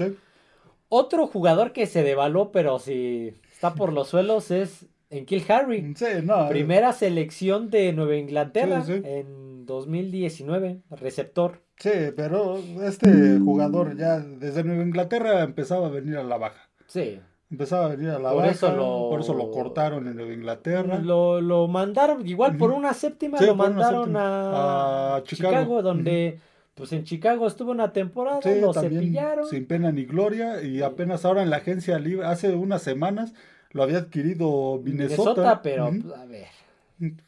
[0.88, 5.94] Otro jugador que se devaluó, pero si está por los suelos, es en Kill Harry.
[6.00, 6.24] Eh.
[6.48, 11.60] Primera selección de Nueva Inglaterra en 2019, receptor.
[11.78, 16.68] Sí, pero este jugador ya desde Nueva Inglaterra empezaba a venir a la baja.
[16.86, 17.20] Sí.
[17.50, 20.98] Empezaba a venir a la por eso lo, por eso lo cortaron en Nueva Inglaterra.
[20.98, 25.80] Lo, lo mandaron, igual por una séptima, lo mandaron a, Chicago.
[25.82, 26.40] donde
[26.74, 29.46] pues en Chicago estuvo una temporada, lo cepillaron.
[29.46, 33.34] Sin pena ni gloria, y apenas ahora en la agencia libre, hace unas semanas,
[33.70, 35.60] lo había adquirido Minnesota.
[35.62, 36.46] pero pues, a ver.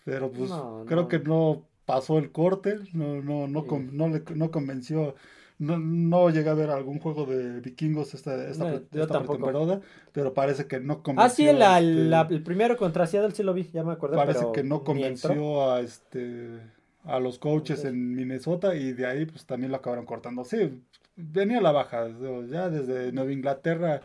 [0.04, 0.50] Pero pues
[0.86, 5.16] creo que no pasó el corte, no, no, no, no, le, no convenció
[5.58, 9.80] no, no llegué a ver algún juego de vikingos esta, esta, temporada,
[10.12, 11.26] pero parece que no convenció.
[11.26, 14.16] Ah, sí, este el primero contra Seattle sí lo vi, ya me acordé.
[14.16, 16.60] Parece que no convenció a este
[17.04, 20.44] a los coaches en Minnesota y de ahí pues también lo acabaron cortando.
[20.44, 20.80] Sí,
[21.16, 22.08] venía la baja,
[22.48, 24.00] ya desde Nueva Inglaterra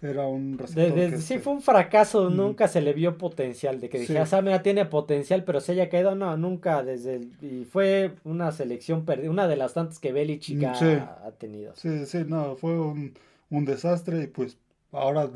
[0.00, 1.18] era un receptor.
[1.20, 3.80] sí, fue un fracaso, nunca se le vio potencial.
[3.80, 4.36] De que dije, sí.
[4.36, 6.82] ah, tiene potencial, pero se haya caído, no, nunca.
[6.82, 11.74] desde Y fue una selección perdida, una de las tantas que Belichick ha, ha, tenido.
[11.74, 13.14] Sí, sí, no, fue un,
[13.50, 14.22] un, desastre.
[14.22, 14.56] Y pues
[14.92, 15.28] ahora,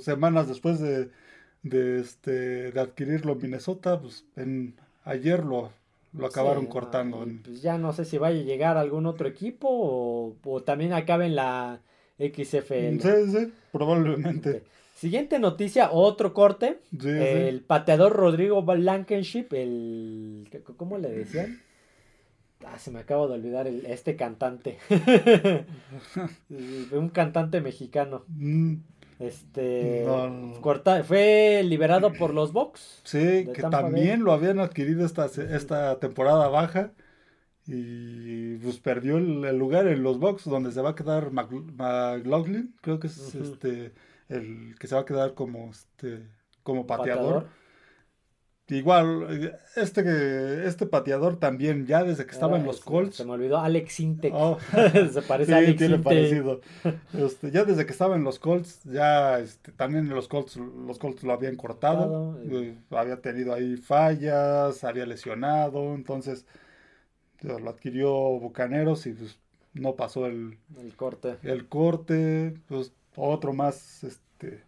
[0.00, 1.10] semanas después de,
[1.62, 5.70] de, este, de adquirirlo en Minnesota, pues en, ayer lo,
[6.12, 7.24] lo acabaron cortando.
[7.44, 10.92] pues ya no sé si vaya a llegar a algún otro equipo o, o también
[10.92, 11.80] acabe en la
[12.18, 13.00] XFL.
[13.00, 14.62] Sí, sí, probablemente.
[14.94, 16.80] Siguiente noticia, otro corte.
[17.04, 20.48] el pateador Rodrigo Blankenship, el...
[20.76, 21.60] ¿Cómo le decían?
[22.66, 24.78] Ah, se me acaba de olvidar el, este cantante.
[26.90, 28.24] Un cantante mexicano.
[28.26, 28.74] Mm.
[29.20, 30.04] Este
[31.04, 33.00] fue liberado por los Bucks.
[33.04, 36.92] Sí, que también lo habían adquirido esta, esta temporada baja
[37.70, 42.98] y pues perdió el, lugar en los box donde se va a quedar McLaughlin, creo
[42.98, 43.92] que es este
[44.30, 46.26] el que se va a quedar como este
[46.62, 47.46] como pateador.
[48.70, 53.16] Igual, este, este pateador también, ya desde que estaba en los Colts.
[53.16, 54.34] Se me olvidó, Alex Intec.
[54.34, 54.58] Oh.
[55.10, 56.60] se parece a Alex tiene parecido.
[57.14, 60.98] Este, ya desde que estaba en los Colts, ya este, también en los Colts, los
[60.98, 62.38] Colts lo habían cortado.
[62.42, 62.76] Eh.
[62.90, 66.44] había tenido ahí fallas, había lesionado, entonces
[67.42, 69.38] Lo adquirió Bucaneros y pues
[69.74, 71.36] no pasó el, el corte.
[71.42, 74.62] El corte, pues otro más este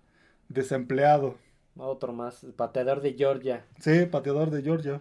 [0.49, 1.37] desempleado.
[1.77, 3.65] Otro más, pateador de Georgia.
[3.79, 5.01] Sí, pateador de Georgia.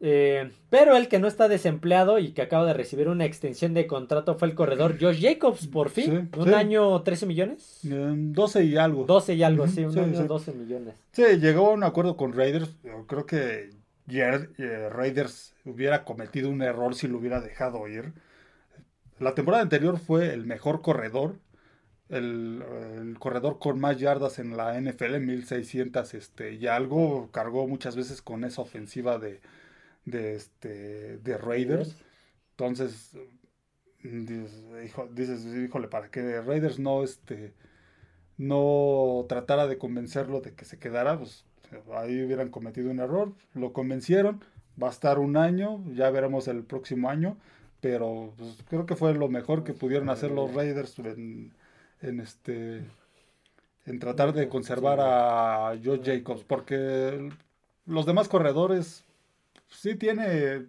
[0.00, 3.88] Eh, pero el que no está desempleado y que acaba de recibir una extensión de
[3.88, 6.30] contrato fue el corredor Josh Jacobs, por fin.
[6.36, 7.80] un año 13 millones.
[7.82, 9.04] 12 y algo.
[9.04, 10.94] 12 y algo, sí, un año 12 millones.
[11.12, 12.70] Sí, llegó a un acuerdo con Raiders.
[13.06, 13.70] Creo que eh,
[14.08, 18.12] Raiders hubiera cometido un error si lo hubiera dejado ir.
[19.18, 21.40] La temporada anterior fue el mejor corredor.
[22.08, 27.30] El, corredor con más yardas en la NFL, 1600 este, y algo.
[27.32, 29.40] Cargó muchas veces con esa ofensiva de,
[30.04, 31.96] de, este, de Raiders.
[32.52, 33.16] Entonces,
[34.02, 37.54] dices, híjole, para que Raiders no, este,
[38.36, 41.44] no tratara de convencerlo de que se quedara, pues
[41.94, 43.32] ahí hubieran cometido un error.
[43.54, 44.40] Lo convencieron,
[44.80, 47.36] va a estar un año, ya veremos el próximo año,
[47.80, 51.52] pero pues, creo que fue lo mejor que pudieron hacer los Raiders en,
[52.02, 52.84] en este
[53.86, 57.30] en tratar de conservar a Joe Jacobs, porque
[57.86, 59.04] los demás corredores
[59.70, 60.66] sí tiene,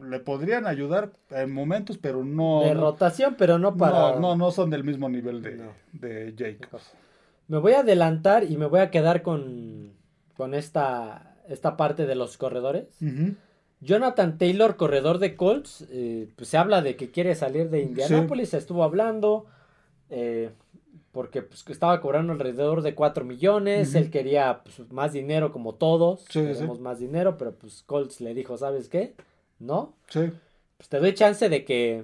[0.00, 2.62] le podrían ayudar en momentos, pero no.
[2.62, 4.18] De rotación, pero no para.
[4.20, 5.60] No, no, son del mismo nivel de,
[5.92, 6.92] de Jacobs.
[7.48, 9.92] Me voy a adelantar y me voy a quedar con,
[10.42, 12.88] con esta, esta parte de los corredores.
[13.80, 18.48] Jonathan Taylor, corredor de Colts, eh, pues se habla de que quiere salir de Indianapolis,
[18.48, 19.46] se estuvo hablando.
[20.10, 20.50] Eh,
[21.12, 26.24] porque pues, estaba cobrando alrededor de 4 millones, él quería pues, más dinero como todos,
[26.24, 29.14] queremos más dinero, pero pues Colts le dijo, ¿sabes qué?
[29.60, 29.94] ¿No?
[30.08, 30.22] Sí.
[30.76, 32.02] Pues te doy chance de que,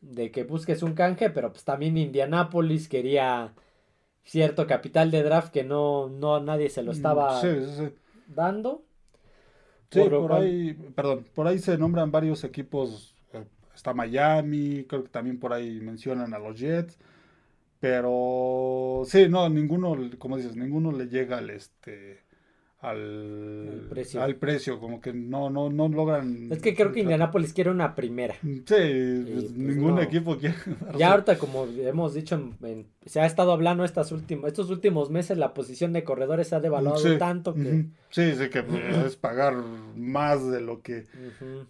[0.00, 3.52] de que busques un canje, pero pues también Indianapolis quería
[4.24, 7.42] cierto capital de draft que no, no nadie se lo mm, estaba
[8.26, 8.84] dando.
[9.90, 15.08] Sí, por, ahí, perdón, por ahí se nombran varios equipos, eh, está Miami, creo que
[15.08, 16.98] también por ahí mencionan a los Jets.
[17.78, 22.23] Pero sí, no, ninguno, como dices, ninguno le llega al este
[22.84, 24.22] al, precio.
[24.22, 26.52] al precio, como que no, no, no logran.
[26.52, 28.34] Es que creo que Indianapolis quiere una primera.
[28.42, 30.54] Sí, pues, ningún equipo quiere.
[30.98, 32.52] Ya ahorita, como hemos dicho,
[33.06, 36.60] se ha estado hablando estas últimas, estos últimos meses, la posición de corredores se ha
[36.60, 37.86] devaluado tanto que.
[38.10, 38.64] Sí, sí, que
[39.06, 39.54] es pagar
[39.96, 41.06] más de lo que,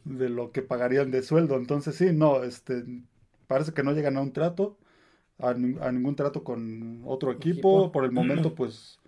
[0.05, 1.57] de lo que pagarían de sueldo.
[1.57, 2.85] Entonces, sí, no, este,
[3.46, 4.79] parece que no llegan a un trato
[5.38, 7.90] a, ningún trato con otro equipo.
[7.92, 8.98] Por el momento, pues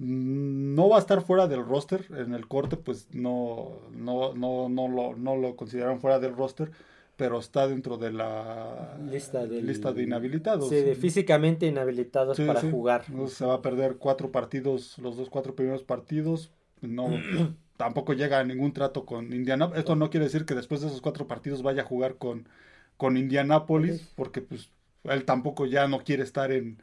[0.00, 2.06] no va a estar fuera del roster.
[2.16, 6.70] En el corte, pues no, no, no, no, lo, no lo consideraron fuera del roster.
[7.16, 10.70] Pero está dentro de la lista, lista de inhabilitados.
[10.70, 13.04] Sí, de físicamente inhabilitados para jugar.
[13.28, 16.50] Se va a perder cuatro partidos, los dos cuatro primeros partidos.
[16.80, 17.10] No,
[17.76, 19.70] tampoco llega a ningún trato con Indiana.
[19.76, 22.48] Esto no quiere decir que después de esos cuatro partidos vaya a jugar con,
[22.96, 24.70] con Indianapolis, porque pues
[25.04, 26.78] él tampoco ya no quiere estar en,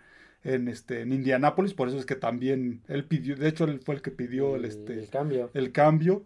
[0.48, 3.96] en, este, en Indianápolis, por eso es que también él pidió, de hecho él fue
[3.96, 5.50] el que pidió el, este, el cambio.
[5.54, 6.26] El cambio.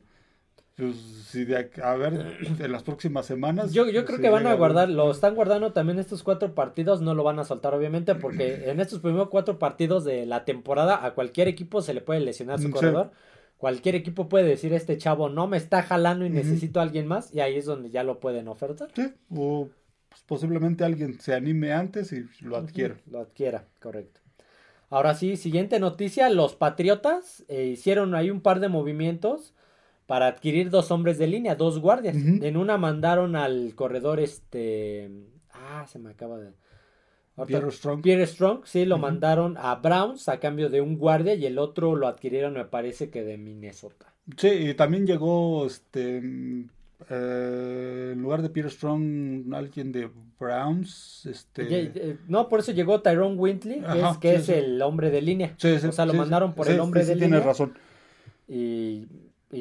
[0.76, 3.74] Pues, si de, a ver, en las próximas semanas.
[3.74, 7.14] Yo, yo creo que van a guardar, lo están guardando también estos cuatro partidos, no
[7.14, 11.14] lo van a soltar obviamente, porque en estos primeros cuatro partidos de la temporada a
[11.14, 13.12] cualquier equipo se le puede lesionar su corredor.
[13.58, 17.32] Cualquier equipo puede decir, este chavo no me está jalando y necesito a alguien más,
[17.32, 18.90] y ahí es donde ya lo pueden ofertar.
[18.96, 19.70] Sí, o
[20.12, 22.98] pues, posiblemente alguien se anime antes y lo adquiera.
[23.10, 24.20] Lo adquiera, correcto.
[24.90, 29.54] Ahora sí, siguiente noticia, los Patriotas eh, hicieron ahí un par de movimientos
[30.06, 32.18] para adquirir dos hombres de línea, dos guardias.
[32.18, 35.10] En una mandaron al corredor este...
[35.54, 36.52] Ah, se me acaba de...
[37.48, 38.02] Pierre Strong.
[38.02, 41.96] Pierre Strong, sí, lo mandaron a Browns a cambio de un guardia y el otro
[41.96, 44.14] lo adquirieron, me parece que de Minnesota.
[44.36, 46.18] Sí, y también llegó este
[47.10, 47.41] eh, en
[48.32, 51.26] lugar de Peter Strong, alguien de Browns.
[51.26, 52.18] Este...
[52.30, 53.84] No, por eso llegó Tyrone Wintley,
[54.22, 55.56] que es, el hombre de línea.
[55.62, 57.42] o sea, lo mandaron por el hombre de línea.
[57.42, 57.78] Tienes razón.
[58.48, 59.08] Y,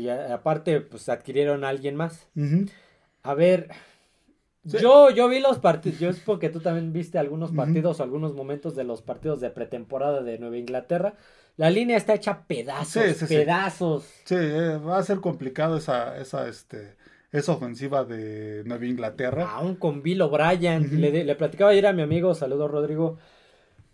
[0.09, 2.29] aparte, pues adquirieron a alguien más.
[3.25, 3.71] A ver,
[4.63, 8.35] yo, yo vi los partidos, yo es porque tú también viste algunos partidos o algunos
[8.35, 11.15] momentos de los partidos de pretemporada de Nueva Inglaterra.
[11.57, 14.05] La línea está hecha pedazos, pedazos.
[14.25, 16.95] Sí, eh, va a ser complicado esa, esa, este,
[17.33, 19.51] esa ofensiva de Nueva Inglaterra.
[19.51, 21.01] Aún con Bill O'Brien.
[21.01, 23.19] le, platicaba ayer a mi amigo, saludos Rodrigo.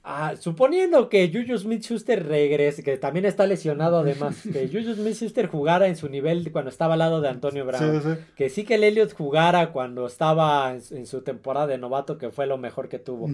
[0.09, 5.15] Ah, suponiendo que Juju Smith Schuster regrese, que también está lesionado además, que Juju Smith
[5.15, 8.77] Schuster jugara en su nivel cuando estaba al lado de Antonio Brown, que sí que
[8.77, 13.01] el Elliot jugara cuando estaba en, su temporada de novato, que fue lo mejor que
[13.01, 13.29] tuvo.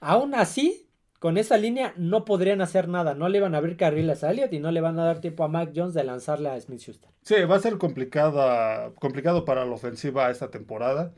[0.00, 0.89] Aún así,
[1.20, 3.14] con esa línea no podrían hacer nada.
[3.14, 5.44] No le iban a abrir carriles a Elliott y no le van a dar tiempo
[5.44, 7.10] a Mac Jones de lanzarle a Smith Schuster.
[7.22, 11.12] Sí, va a ser complicada, complicado para la ofensiva esta temporada.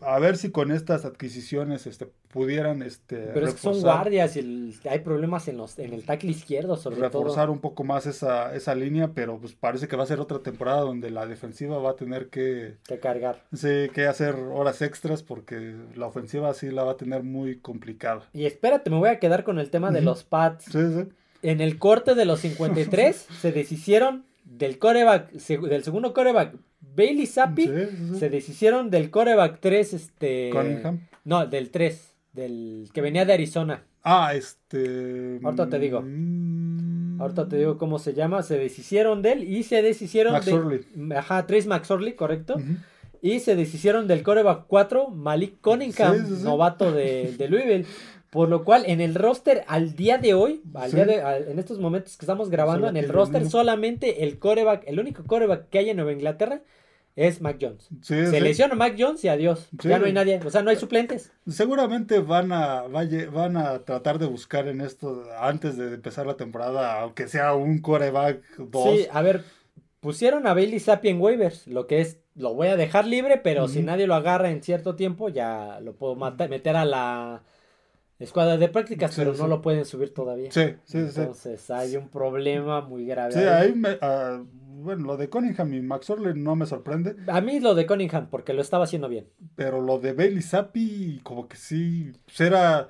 [0.00, 4.36] A, ver si con estas adquisiciones este, pudieran este, Pero es que son reforzar- guardias
[4.36, 7.52] y el- hay problemas en, los, en el tackle izquierdo, sobre reforzar todo.
[7.52, 10.80] un poco más esa, esa línea, pero pues parece que va a ser otra temporada
[10.80, 13.44] donde la defensiva va a tener que, Que cargar.
[13.52, 18.28] sí, que hacer horas extras porque la ofensiva sí la va a tener muy complicada.
[18.32, 20.64] Y espérate, me voy a quedar con el tema de los Pats.
[20.64, 21.08] Sí, sí.
[21.42, 27.64] En el corte de los 53 se deshicieron del coreback, del segundo coreback Bailey Zappi.
[27.66, 28.18] Sí, sí, sí.
[28.18, 30.50] Se deshicieron del coreback 3, este...
[30.52, 31.06] Cunningham.
[31.24, 33.84] No, del 3, del que venía de Arizona.
[34.02, 35.38] Ah, este.
[35.42, 36.02] Ahorita te digo.
[36.02, 38.42] mm, Ahorita te digo cómo se llama.
[38.42, 40.52] Se deshicieron de él y se deshicieron Max de...
[40.54, 40.80] Orley.
[41.14, 42.54] Ajá, Trace McSorley, correcto.
[42.54, 42.76] Ujú.
[43.22, 46.42] Y se deshicieron del coreback 4, Malik Cunningham, sí.
[46.42, 47.84] novato de, de Louisville.
[48.30, 50.96] Por lo cual, en el roster, al día de hoy, al Sí.
[50.96, 54.38] día de, al- en estos momentos que estamos grabando, Solo en el roster solamente el
[54.38, 56.60] coreback, el único coreback que hay en Nueva Inglaterra
[57.16, 57.88] es Mac Jones.
[58.02, 58.40] Sí, Se sí.
[58.40, 59.68] lesiona Mac Jones y adiós.
[59.82, 59.88] Sí.
[59.88, 61.32] Ya no hay nadie, o sea, no hay suplentes.
[61.48, 67.00] Seguramente van a, van a tratar de buscar en esto antes de empezar la temporada,
[67.00, 68.96] aunque sea un coreback 2.
[68.96, 69.42] Sí, a ver,
[69.98, 73.66] pusieron a Bailey Zappi en waivers, lo que es, lo voy a dejar libre, pero
[73.66, 77.42] si nadie lo agarra en cierto tiempo, ya lo puedo meter a la
[78.20, 79.40] escuadra de prácticas, Sí, pero sí.
[79.40, 80.52] no lo pueden subir todavía.
[80.52, 81.20] Sí, sí, sí.
[81.20, 83.32] Entonces hay un problema muy grave.
[83.32, 83.68] Sí, ahí.
[83.68, 84.42] ahí me- ah,
[84.82, 88.28] bueno, lo de Cunningham y Max Orley no me sorprende, A mí lo de Cunningham,
[88.30, 89.26] porque lo estaba haciendo bien.
[89.56, 92.88] pero lo de Bailey Zappi, como que sí, pues era,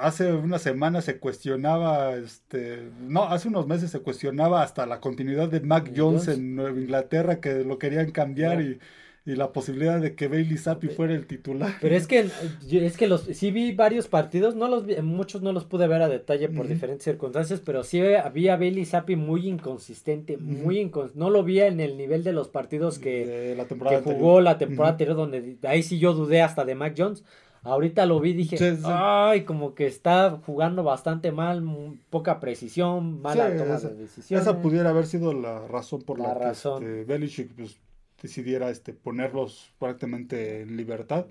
[0.00, 5.48] hace unas semanas se cuestionaba, este, no, hace unos meses se cuestionaba hasta la continuidad
[5.48, 6.28] de Mac Jones Jones.
[6.38, 8.78] en Nueva Inglaterra, que lo querían cambiar y,
[9.26, 11.72] y la posibilidad de que Bailey Zappi fuera el titular.
[11.80, 12.28] Pero es que,
[12.70, 16.02] es que los, sí vi varios partidos, no los vi- muchos no los pude ver
[16.02, 16.74] a detalle por Ujú.
[16.74, 21.80] diferentes circunstancias, pero sí había Bailey Zappi muy inconsistente, muy incon- no lo vi en
[21.80, 25.82] el nivel de los partidos que, de la que jugó la temporada anterior, donde ahí
[25.82, 27.24] sí yo dudé hasta de Mac Jones.
[27.62, 28.82] Ahorita lo vi dije, Sí, sí.
[28.84, 31.64] ay, como que está jugando bastante mal,
[32.10, 34.46] poca precisión, mala Sí, toma esa- de decisiones.
[34.46, 36.82] Esa pudiera haber sido la razón por la, La que razón.
[36.82, 37.78] este, Belichick pues,
[38.24, 41.26] decidiera este, ponerlos prácticamente en libertad.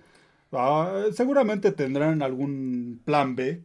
[0.51, 3.63] Ah, seguramente tendrán algún plan B.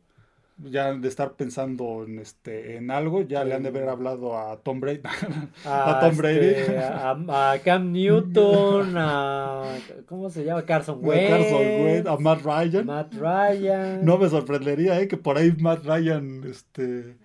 [0.61, 4.61] Ya de estar pensando en este en algo, ya le han de haber hablado a
[4.61, 5.03] Tom Brady.
[5.65, 6.47] a, a Tom Brady.
[6.47, 10.65] este, a, a Cam Newton, a ¿cómo se llama?
[10.65, 12.87] Carson Wentz, Carson Wentz, a Matt Ryan.
[12.87, 14.05] Matt Ryan.
[14.05, 17.17] No me sorprendería eh, que por ahí Matt Ryan este,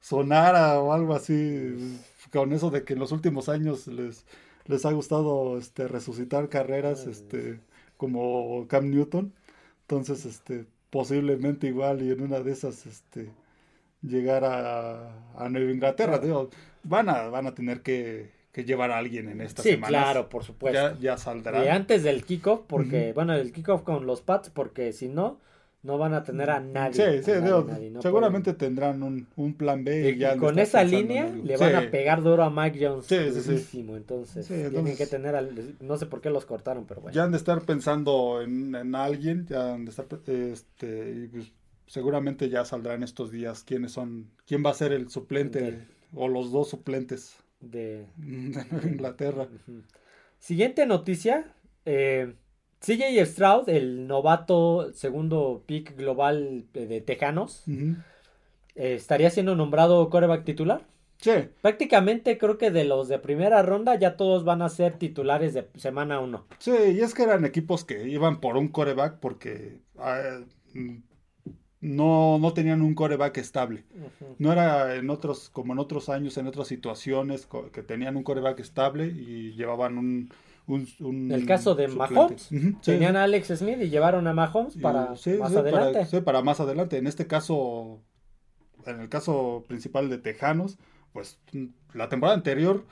[0.00, 2.00] sonara o algo así,
[2.32, 4.26] con eso de que en los últimos años les,
[4.66, 7.60] les ha gustado este, resucitar carreras este,
[7.96, 9.32] como Cam Newton.
[9.82, 13.30] Entonces, este, posiblemente igual y en una de esas este,
[14.02, 16.18] llegar a, a Nueva Inglaterra.
[16.18, 16.50] Digo,
[16.82, 19.88] van, a, van a tener que, que llevar a alguien en estas sí, semanas.
[19.88, 20.94] claro, por supuesto.
[20.94, 21.64] Ya, ya saldrá.
[21.64, 25.40] Y antes del kickoff, porque, bueno, el kickoff con los Pats, porque si no,
[25.84, 26.94] no van a tener a nadie.
[26.94, 30.08] Sí, sí, nadie, digo, nadie, no seguramente tendrán un, un plan B.
[30.10, 31.76] Y Y, ya con esa línea le van Sí.
[31.76, 33.06] a pegar duro a Mike Jones.
[33.06, 33.48] Sí, sí, sí.
[33.50, 37.00] durísimo, entonces Sí, tienen entonces- que tener, al- no sé por qué los cortaron, pero
[37.02, 37.14] bueno.
[37.14, 41.52] Ya han de estar pensando en, en alguien, ya han de estar, este, y pues,
[41.86, 45.80] seguramente ya saldrán estos días quiénes son, quién va a ser el suplente
[46.14, 48.06] o los dos suplentes De,
[48.84, 49.46] Inglaterra.
[50.38, 51.52] Siguiente noticia.
[51.86, 52.34] eh,
[52.84, 58.04] CJ Stroud, el novato segundo pick global de Tejanos, eh,
[58.74, 60.84] estaría siendo nombrado coreback titular.
[61.18, 61.30] Sí,
[61.62, 65.66] Prácticamente creo que de los de primera ronda ya todos van a ser titulares de
[65.76, 66.44] semana 1.
[66.58, 70.40] sí, y es que eran equipos que iban por un coreback porque ah,
[70.74, 70.96] mm,
[71.80, 73.84] no, no tenían un coreback estable.
[74.38, 78.60] No era en otros, como en otros años, en otras situaciones, que tenían un coreback
[78.60, 80.30] estable y llevaban un...
[80.66, 82.14] un, un El caso de suplente.
[82.14, 82.48] Mahomes,
[82.82, 83.16] Tenían sí.
[83.18, 86.22] a Alex Smith y llevaron a Mahomes para sí, más sí, adelante.
[86.22, 86.96] para más adelante.
[86.98, 88.00] En este caso,
[88.86, 90.78] en el caso principal de Tejanos,
[91.12, 91.38] pues
[91.92, 92.84] la temporada anterior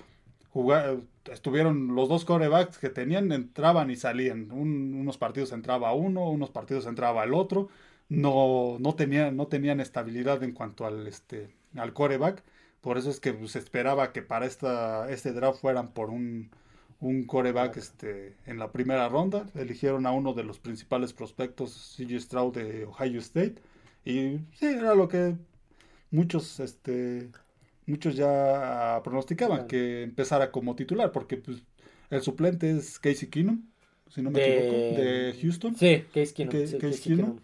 [1.33, 4.51] estuvieron los dos corebacks que tenían, entraban y salían.
[4.53, 7.69] Un- unos partidos entraba uno, unos partidos entraba el otro.
[8.09, 12.43] No, no tenían, no tenían estabilidad en cuanto al este al coreback.
[12.83, 16.51] Por eso es que pues, se esperaba que para esta, este draft fueran por un,
[17.03, 19.45] un coreback este, en la primera ronda.
[19.55, 23.57] Eligieron a uno de los principales prospectos, CJ Stroud de Ohio State.
[24.05, 25.35] Y sí, era lo que
[26.11, 27.29] muchos, este,
[27.87, 31.59] muchos ya pronosticaban, que empezara como titular, porque pues,
[32.11, 33.63] el suplente es Casey Keenum,
[34.09, 35.77] si no me De- equivoco, de Houston.
[35.77, 36.53] Sí, Case Keenum.
[36.53, 37.27] Que- sí, Case Case Keenum.
[37.27, 37.41] Keenum.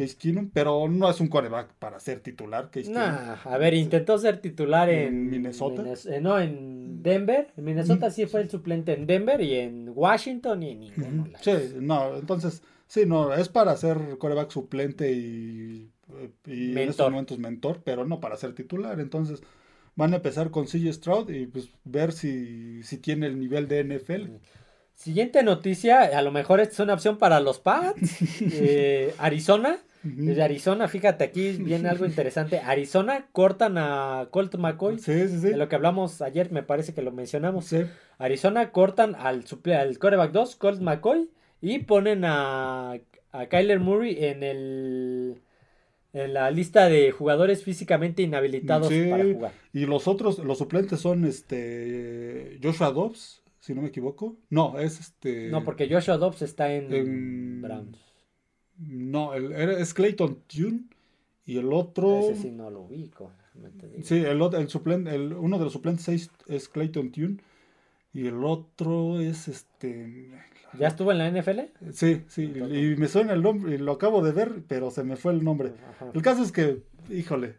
[0.00, 2.70] Case Keenum, pero no es un coreback para ser titular.
[2.70, 5.84] Case nah, a ver, intentó ser titular en, ¿En Minnesota?
[6.06, 7.48] eh, no, en Denver.
[7.54, 11.26] En Minnesota sí fue el suplente en Denver y en Washington y en ninguno.
[11.42, 15.90] Sí, no, entonces, sí, no, es para ser coreback suplente y,
[16.46, 19.00] y en estos momentos mentor, pero no para ser titular.
[19.00, 19.42] Entonces,
[19.96, 23.84] van a empezar con CJ Stroud y pues ver si, si tiene el nivel de
[23.84, 24.30] NFL.
[25.00, 28.18] Siguiente noticia, a lo mejor esta es una opción para los Pats.
[28.52, 29.78] Eh, Arizona.
[30.02, 32.58] Desde Arizona, fíjate, aquí viene algo interesante.
[32.58, 34.98] Arizona cortan a Colt McCoy.
[34.98, 35.48] Sí, sí, sí.
[35.48, 37.64] De lo que hablamos ayer, me parece que lo mencionamos.
[37.64, 37.84] Sí.
[38.18, 39.44] Arizona cortan al,
[39.74, 41.30] al coreback 2, Colt McCoy,
[41.62, 42.98] y ponen a,
[43.32, 45.40] a Kyler Murray en el
[46.12, 49.06] en la lista de jugadores físicamente inhabilitados Sí.
[49.10, 49.52] para jugar.
[49.72, 53.39] Y los otros, los suplentes son este Joshua Dobbs,
[53.70, 54.36] si no me equivoco.
[54.50, 55.48] No, es este.
[55.48, 57.98] No, porque Joshua Dobbs está en en- Browns.
[58.78, 60.80] No, el, es Clayton Tune
[61.46, 62.18] y el otro.
[62.18, 63.30] Ese sí no lo ubico.
[64.02, 67.36] Sí, el, otro- el suplente, el, uno de los suplentes es, es Clayton Tune
[68.12, 70.30] y el otro es este.
[70.78, 71.60] ¿Ya estuvo en la NFL?
[71.92, 75.16] Sí, sí, y me suena el nombre, y lo acabo de ver, pero se me
[75.16, 75.72] fue el nombre.
[75.90, 76.10] Ajá.
[76.14, 77.54] El caso es que, híjole,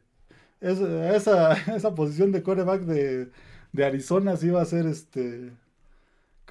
[0.59, 3.30] es- esa, esa posición de coreback de,
[3.74, 5.51] de Arizona sí va a ser este.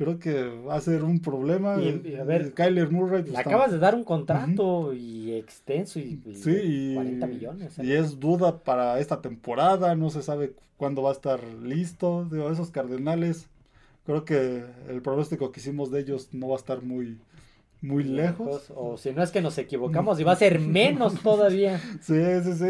[0.00, 1.76] Creo que va a ser un problema.
[1.78, 3.20] Y- y a ver, Kyler Murray.
[3.20, 7.26] pues, Le acabas de dar un contrato y extenso y, y Sí, de y, 40
[7.26, 7.78] millones.
[7.78, 7.82] ¿eh?
[7.84, 12.26] y es duda para esta temporada, no se sabe cuándo va a estar listo.
[12.32, 13.50] Digo, esos Cardenales,
[14.06, 17.18] creo que el pronóstico que hicimos de ellos no va a estar muy,
[17.82, 18.72] muy lejos.
[18.74, 21.78] O si no es que nos equivocamos y va a ser menos todavía.
[22.00, 22.64] Sí, sí, sí.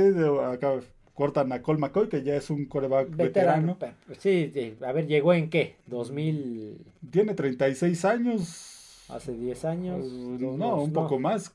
[0.52, 0.80] acá
[1.20, 3.74] cortan a Cole McCoy, que ya es un coreback Veterano.
[3.74, 3.94] veterano.
[4.08, 5.76] pe- Sí, sí, a ver, llegó en qué?
[5.86, 6.78] 2000,
[7.10, 9.04] Tiene 36 años.
[9.10, 10.06] hace 10 años.
[10.06, 11.02] Eh, dos- no, un no.
[11.02, 11.52] poco más.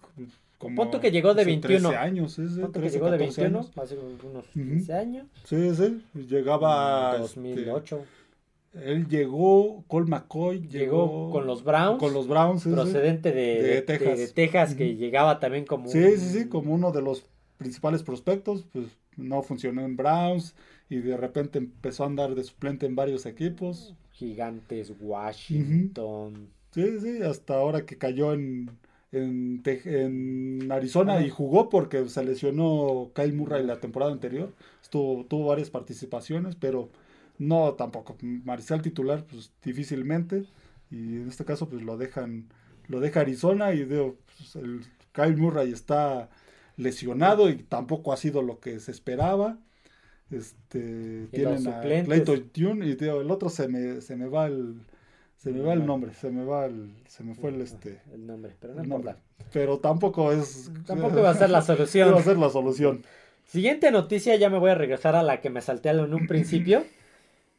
[0.59, 1.89] Como que llegó de hace 21.
[1.89, 3.77] 13 años, es de Ponte que 13, llegó de 14 21, años.
[3.77, 4.53] hace unos Ujú.
[4.53, 5.25] 15 años.
[5.45, 6.01] Sí, sí.
[6.29, 7.11] Llegaba.
[7.13, 8.03] este, 2008.
[8.83, 11.29] él llegó, Cole McCoy Llegó llegó.
[11.31, 11.97] con los Browns.
[11.99, 12.75] Con los Browns, sí, sí.
[12.75, 14.17] procedente de, De de- Texas.
[14.19, 17.25] de Texas, que llegaba también como Sí, un- sí, sí, como uno de los
[17.57, 18.87] principales prospectos, pues
[19.17, 20.55] no funcionó en Browns
[20.89, 23.95] y de repente empezó a andar de suplente en varios equipos.
[24.11, 26.49] Gigantes, Washington.
[26.71, 28.69] Sí, sí, hasta ahora que cayó en,
[29.11, 34.53] en, en Arizona y jugó porque se lesionó Kyle Murray la temporada anterior.
[34.81, 36.89] Estuvo, tuvo varias participaciones, pero
[37.37, 38.17] no tampoco.
[38.21, 40.45] Mariscal titular, pues difícilmente.
[40.91, 42.49] Y en este caso, pues lo dejan,
[42.87, 44.81] lo deja Arizona y digo, pues, el
[45.13, 46.29] Kyle Murray está
[46.77, 49.57] lesionado y tampoco ha sido lo que se esperaba.
[50.31, 51.81] Este, Y tienen a.
[51.81, 54.81] Clayton Tune y digo, el otro se me, se me va el,
[55.37, 58.25] se me va el nombre, se me va el, se me fue el este, El
[58.25, 59.11] nombre, pero no el importa.
[59.11, 59.23] nombre.
[59.51, 62.09] Pero tampoco es, Tampoco iba a ser la solución.
[62.09, 63.03] iba a ser la solución.
[63.45, 66.83] Siguiente noticia, ya me voy a regresar a la que me salté en un principio.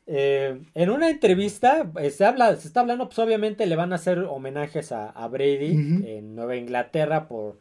[0.08, 3.96] Eh, en una entrevista eh, se habla, se está hablando, pues obviamente le van a
[3.96, 5.72] hacer homenajes a, a Brady
[6.06, 7.58] en Nueva Inglaterra por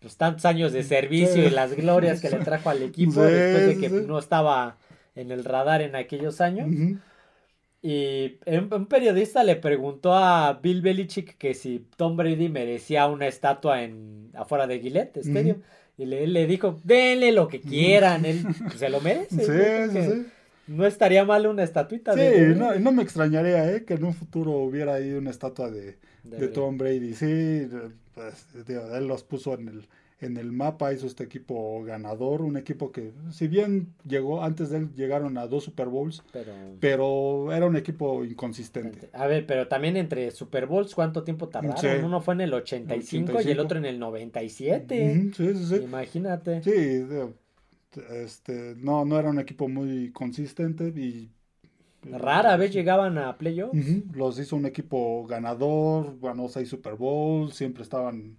[0.00, 1.40] pues, tantos años de servicio Sí.
[1.48, 4.04] y las glorias que le trajo al equipo Sí, después de que sí.
[4.06, 4.78] no estaba
[5.14, 6.68] en el radar en aquellos años.
[6.68, 6.98] Ujú.
[7.80, 13.28] Y un, un periodista le preguntó a Bill Belichick que si Tom Brady merecía una
[13.28, 15.58] estatua en afuera de Gillette Stadium.
[15.96, 19.44] Y le, le dijo, denle lo que quieran, él pues, se lo merece.
[19.44, 20.26] Sí, sí, sí.
[20.68, 23.84] No estaría mal una estatuita Sí, de, no, no me extrañaría ¿eh?
[23.84, 26.48] que en un futuro hubiera ahí una estatua de, de.
[26.48, 27.14] Tom Brady.
[27.14, 27.68] Sí,
[28.14, 29.88] pues, él los puso en el,
[30.20, 34.78] en el mapa, hizo este equipo ganador, un equipo que, si bien llegó, antes de
[34.78, 39.08] él llegaron a dos Super Bowls, Pero, pero era un equipo inconsistente.
[39.12, 41.78] a ver, pero también entre Super Bowls, ¿cuánto tiempo tardaron?
[41.78, 41.86] Sí.
[42.04, 43.62] Uno fue en el 85, y el 85.
[43.62, 45.12] otro en el 97.
[45.28, 45.84] Ujú, sí, sí, sí.
[45.84, 46.62] Imagínate.
[46.62, 47.06] Sí,
[48.10, 51.30] este, no, no era un equipo muy consistente y
[52.02, 53.76] Rara vez llegaban a playoffs.
[54.14, 58.36] Los hizo un equipo ganador, ganó seis Super Bowls, siempre estaban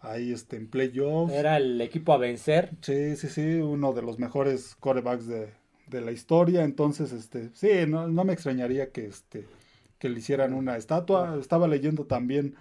[0.00, 1.32] ahí este, en playoffs.
[1.32, 2.72] Era el equipo a vencer.
[2.80, 5.52] Sí, sí, sí, uno de los mejores quarterbacks de,
[5.86, 6.64] de la historia.
[6.64, 9.46] Entonces, este, sí, no, no me extrañaría que, este,
[9.98, 11.38] que le hicieran una estatua.
[11.40, 12.56] Estaba leyendo también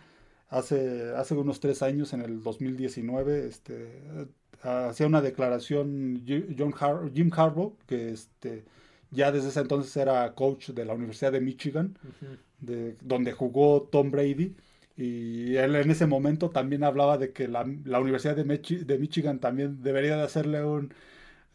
[0.49, 4.27] hace, hace unos tres años, en el 2019, este, eh,
[4.65, 8.65] hacía una declaración John Har- Jim Harbaugh, que este,
[9.11, 11.97] ya desde ese entonces era coach de la Universidad de Michigan
[12.59, 14.55] de, donde jugó Tom Brady.
[14.97, 18.97] Y él en ese momento también hablaba de que la, la Universidad de, Michi- de
[18.97, 20.93] Michigan también debería de hacerle un,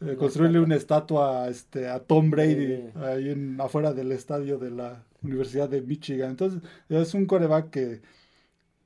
[0.01, 5.05] eh, construirle una estatua este, a Tom Brady ahí en, afuera del estadio de la
[5.23, 6.31] Universidad de Michigan.
[6.31, 8.01] Entonces es un coreback que,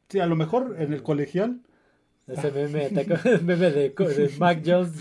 [0.10, 1.62] sí, a lo mejor en el colegial
[2.28, 4.92] Ese meme, de, de Mac Jones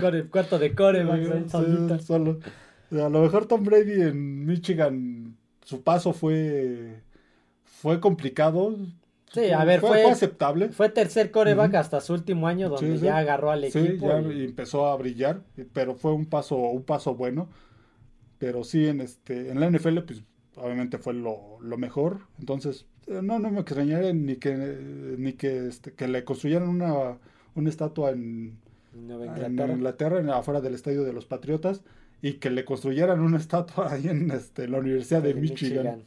[0.00, 1.04] con el, cuarto de core,
[1.48, 2.40] Sí, solo.
[2.92, 7.02] A lo mejor Tom Brady en Michigan, su paso fue,
[7.64, 8.76] fue complicado.
[9.32, 10.70] Sí, a ver, fue- aceptable.
[10.70, 13.04] Fue tercer coreback hasta su último año donde Sí, sí.
[13.04, 14.08] ya agarró al equipo.
[14.08, 15.42] ya y- empezó a brillar,
[15.72, 17.48] pero fue un paso, un paso bueno.
[18.38, 20.22] Pero sí, en este, en la NFL, pues
[20.60, 22.20] obviamente fue lo, lo mejor.
[22.38, 24.54] Entonces, eh, no, no me extrañaría ni que,
[25.18, 27.18] ni que, este, que le construyeran una,
[27.54, 28.58] una estatua en,
[28.94, 29.72] Nueva en Inglaterra.
[29.74, 31.82] Inglaterra, en- afuera del estadio de los Patriotas,
[32.22, 36.02] y que le construyeran una estatua ahí en este, la Universidad de De Michigan.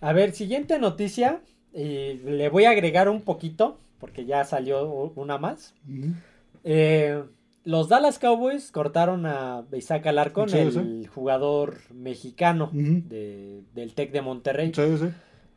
[0.00, 1.40] A ver, siguiente noticia.
[1.72, 5.74] Y le voy a agregar un poquito, porque ya salió una más.
[6.64, 7.22] Eh,
[7.66, 11.04] los Dallas Cowboys cortaron a Isaac Alarcón, Sí, el sí.
[11.14, 14.72] jugador mexicano de- del Tec de Monterrey.
[14.74, 14.82] Sí.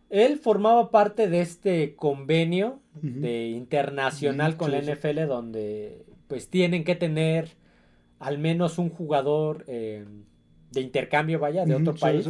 [0.09, 4.79] Él formaba parte de este convenio de internacional con la.
[4.79, 7.49] NFL donde pues tienen que tener
[8.17, 10.05] al menos un jugador eh,
[10.71, 12.27] de intercambio, vaya, de otro país.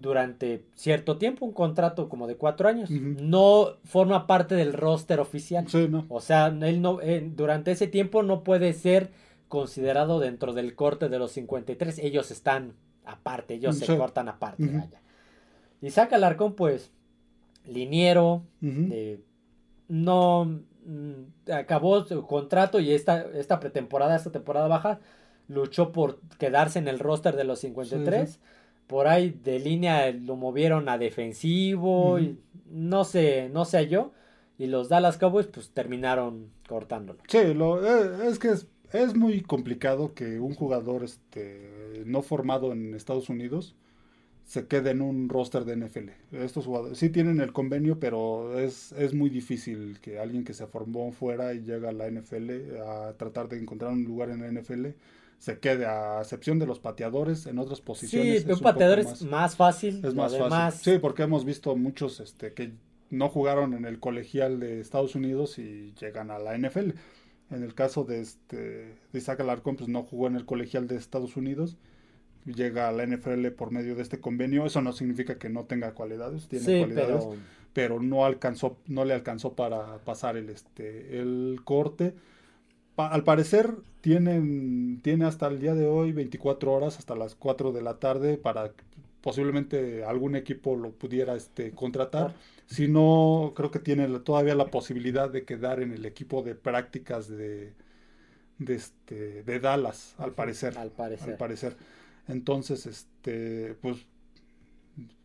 [0.00, 2.90] Durante cierto tiempo, un contrato como de cuatro años.
[2.90, 5.66] No forma parte del roster oficial.
[5.68, 6.04] Sí, no.
[6.08, 9.10] O sea, él no, eh, durante ese tiempo no puede ser
[9.48, 11.98] considerado dentro del corte de los 53.
[12.00, 12.74] Ellos están
[13.04, 13.96] aparte, ellos se Sí.
[13.96, 15.00] cortan aparte, vaya.
[15.80, 16.90] Isaac Alarcón, pues,
[17.64, 19.20] liniero, eh,
[19.88, 20.44] no
[20.84, 25.00] mm, acabó su contrato y esta, esta pretemporada, esta temporada baja,
[25.48, 28.30] luchó por quedarse en el roster de los 53.
[28.30, 28.38] Sí,
[28.86, 32.38] Por ahí de línea lo movieron a defensivo y
[32.70, 34.12] no sé, no sé yo.
[34.58, 37.18] Y los Dallas Cowboys pues terminaron cortándolo.
[37.28, 42.72] Sí, lo, eh, es que es, es muy complicado que un jugador este, no formado
[42.72, 43.74] en Estados Unidos
[44.46, 46.10] se quede en un roster de NFL.
[46.32, 50.68] Estos jugadores sí tienen el convenio, pero es, es muy difícil que alguien que se
[50.68, 52.50] formó fuera y llega a la NFL
[52.86, 54.86] a tratar de encontrar un lugar en la NFL
[55.38, 58.36] se quede, a excepción de los pateadores, en otras Sí, posiciones.
[58.38, 60.02] es un un pateador es más- más fácil.
[60.04, 60.94] es más fácil.
[60.94, 62.72] Sí, porque hemos visto muchos este, que
[63.10, 66.94] no jugaron en el colegial de Estados Unidos y llegan a la NFL.
[67.50, 68.56] En el caso de, este,
[69.12, 71.76] de Isaac Alarcón, pues no jugó en el colegial de Estados Unidos.
[72.44, 74.66] Llega a la NFL por medio de este convenio.
[74.66, 77.36] Eso no significa que no tenga cualidades, tiene sí, cualidades, pero
[77.72, 82.14] pero no alcanzó, no le alcanzó para pasar el, este, el corte.
[82.96, 87.70] Pa- al parecer tienen, tiene hasta el día de hoy 24 horas, hasta las 4
[87.72, 88.84] de la tarde, para que
[89.20, 92.34] posiblemente algún equipo lo pudiera este, contratar.
[92.66, 97.28] Si no, creo que tiene todavía la posibilidad de quedar en el equipo de prácticas
[97.28, 97.72] de,
[98.58, 100.76] de, este, de Dallas, al parecer.
[100.78, 101.30] al parecer.
[101.30, 101.76] Al parecer.
[102.28, 104.06] Entonces, este, pues,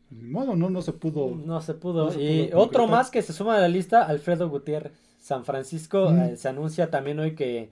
[0.10, 1.36] ni modo, no, no se pudo.
[1.36, 2.06] No se pudo.
[2.06, 5.11] no se y otro más que se suma a la lista, Alfredo Gutiérrez.
[5.22, 6.20] San Francisco Mm.
[6.22, 7.70] eh, se anuncia también hoy que,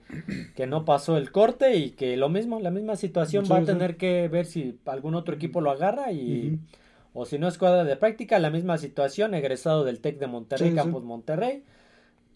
[0.54, 3.60] que no pasó el corte y que lo mismo, la misma situación Sí, va a
[3.60, 3.66] sí.
[3.66, 6.60] tener que ver si algún otro equipo lo agarra y
[7.12, 10.74] o si no escuadra de práctica, la misma situación, egresado del TEC de Monterrey, Sí,
[10.74, 10.76] sí.
[10.76, 11.64] Campus Monterrey.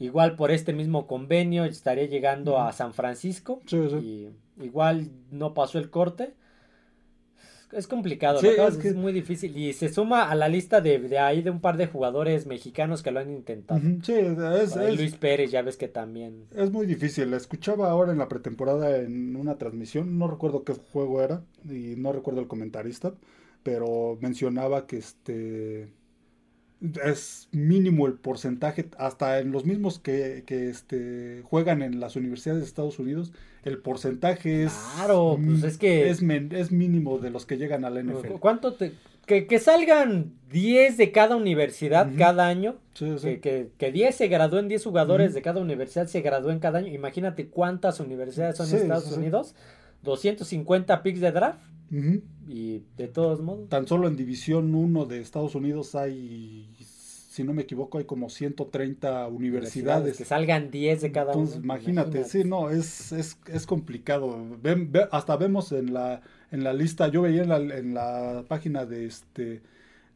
[0.01, 2.73] Igual por este mismo convenio estaría llegando a.
[2.73, 3.97] San Francisco Sí, sí.
[4.59, 6.35] y igual no pasó el corte.
[7.75, 9.57] Es complicado, Sí, acabas es que- es muy difícil.
[9.57, 13.03] Y se suma a la lista de, de ahí de un par de jugadores mexicanos
[13.03, 13.81] que lo han intentado.
[14.03, 16.45] Sí, es, es- Luis Pérez, ya ves que también.
[16.55, 17.31] es muy difícil.
[17.31, 21.95] La escuchaba ahora en la pretemporada en una transmisión, no recuerdo qué juego era y
[21.97, 23.13] no recuerdo el comentarista,
[23.63, 25.89] pero mencionaba que este
[27.05, 32.61] es mínimo el porcentaje, hasta en los mismos que, que este, juegan en las universidades
[32.63, 33.33] de Estados Unidos,
[33.65, 36.23] el porcentaje es, Claro, pues mm, es que- es,
[36.73, 38.39] mínimo de los que llegan a la NFL.
[38.41, 38.93] ¿Cuánto te.?
[39.27, 42.77] Que, que salgan 10 de cada universidad cada año.
[42.93, 43.25] Sí, sí.
[43.25, 46.89] Que, que, que 10 se gradúen, 10 jugadores de cada universidad se gradúen cada año.
[46.89, 49.17] Imagínate cuántas universidades son Sí, en Estados.
[49.17, 49.55] Unidos.
[50.03, 51.59] 250 picks de draft.
[52.49, 53.69] Y de todos modos.
[53.69, 58.29] Tan solo en División 1 de Estados Unidos hay, si no me equivoco, hay como
[58.31, 60.17] 130 universidades.
[60.19, 61.65] Que salgan 10 de cada Entonces, uno.
[61.65, 64.45] imagínate, sí, no, es, es, es complicado.
[64.63, 66.21] Ven- ve- hasta vemos en la,
[66.51, 69.63] en la lista, yo veía en la, en la página de este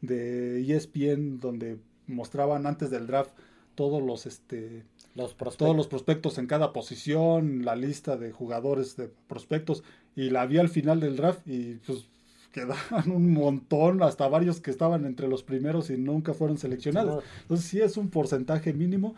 [0.01, 3.31] de ESPN donde mostraban antes del draft
[3.75, 4.83] todos los este
[5.15, 9.83] Los todos los prospectos en cada posición, la lista de jugadores de prospectos,
[10.15, 12.05] y la vi al final del draft y pues
[12.51, 17.23] quedaban un montón, hasta varios que estaban entre los primeros y nunca fueron seleccionados.
[17.41, 19.15] Entonces sí es un porcentaje mínimo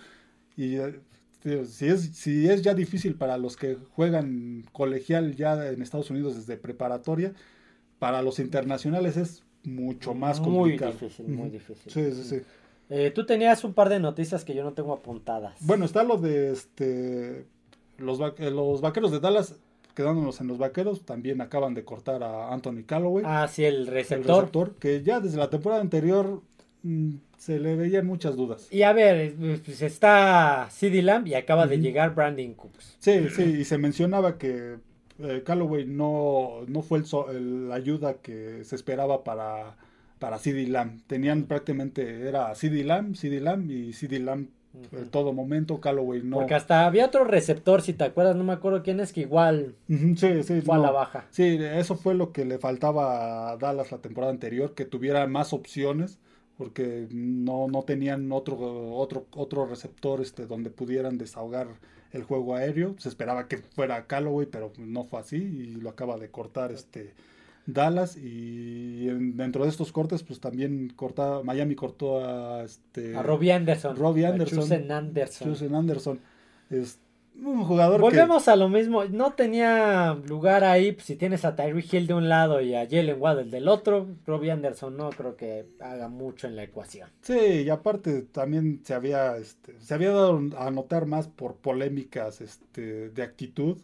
[0.57, 0.99] y eh,
[1.43, 6.09] tío, si es, si es ya difícil para los que juegan colegial ya en Estados
[6.09, 7.33] Unidos desde preparatoria,
[7.99, 10.91] para los internacionales es mucho más Muy complicado.
[10.93, 11.91] difícil, muy difícil.
[11.91, 12.41] Sí, sí, sí.
[12.91, 15.55] Eh, tú tenías un par de noticias que yo no tengo apuntadas.
[15.61, 17.45] Bueno, está lo de este
[17.97, 19.55] los, eh, los vaqueros de Dallas,
[19.95, 23.23] quedándonos en los vaqueros, también acaban de cortar a Anthony Callaway.
[23.25, 24.35] Ah, sí, el receptor.
[24.35, 26.41] El receptor que ya desde la temporada anterior
[26.83, 28.67] mm, se le veían muchas dudas.
[28.71, 32.97] Y a ver, pues está CD Lamb y acaba de llegar Brandon Cooks.
[32.99, 34.79] Sí, sí, y se mencionaba que
[35.19, 39.77] eh, Callaway no, no fue el, la ayuda que se esperaba para,
[40.21, 41.01] para CD Lamb.
[41.07, 44.49] Tenían prácticamente, era CD Lamb, CD Lamb y CD Lamb
[44.91, 45.81] en todo momento.
[45.81, 46.37] Callaway no.
[46.37, 49.73] Porque hasta había otro receptor, si te acuerdas, no me acuerdo quién es, que igual
[49.87, 51.25] sí, sí, fue a la baja.
[51.31, 55.53] Sí, eso fue lo que le faltaba a Dallas la temporada anterior, que tuviera más
[55.53, 56.19] opciones
[56.55, 61.67] porque no, no tenían otro, otro, otro receptor este, donde pudieran desahogar
[62.11, 62.93] el juego aéreo.
[62.99, 67.15] Se esperaba que fuera Callaway, pero no fue así y lo acaba de cortar este
[67.65, 73.51] Dallas y dentro de estos cortes pues también corta Miami cortó a este a Robbie
[73.51, 76.19] Anderson Robbie Anderson Anderson Anderson
[76.69, 77.01] este,
[77.35, 79.05] un jugador Volvemos a lo mismo.
[79.05, 80.91] No tenía lugar ahí.
[80.91, 84.07] Pues, si tienes a Tyree Hill de un lado y a Jalen Waddell del otro,
[84.27, 87.09] Robbie Anderson no creo que haga mucho en la ecuación.
[87.21, 92.41] Sí, y aparte también se había, este, se había dado a notar más por polémicas
[92.41, 93.77] este, de actitud.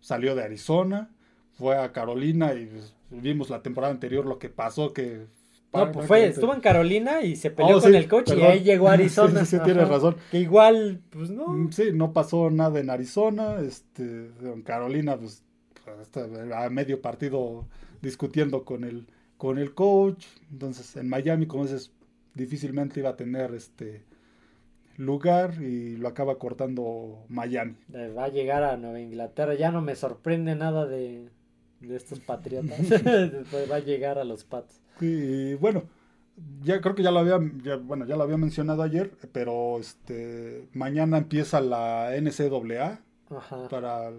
[0.00, 1.10] Salió de Arizona,
[1.54, 5.26] fue a Carolina y pues, vimos la temporada anterior lo que pasó, que
[5.72, 8.60] no, pues fue, estuvo en Carolina y se peleó oh, con el coach y ahí
[8.60, 9.44] llegó a Arizona.
[9.44, 10.16] Sí, sí, tienes razón.
[10.30, 11.48] Que igual, pues no.
[11.48, 13.58] Mm, sí, no pasó nada en Arizona.
[13.60, 15.44] Este, en Carolina, pues,
[16.54, 17.66] a medio partido
[18.00, 20.24] discutiendo con el, con el coach.
[20.50, 21.92] Entonces, en Miami, como dices,
[22.34, 24.04] difícilmente iba a tener este
[24.96, 27.76] lugar y lo acaba cortando Miami.
[28.16, 29.54] Va a llegar a Nueva Inglaterra.
[29.54, 31.28] Ya no me sorprende nada de,
[31.80, 32.78] de estos patriotas.
[32.88, 34.80] Después va a llegar a los Pats.
[35.00, 35.84] Y bueno,
[36.62, 37.38] ya creo que ya lo había,
[37.78, 43.00] bueno, ya lo había mencionado ayer, pero este mañana empieza la NCAA
[43.70, 44.12] para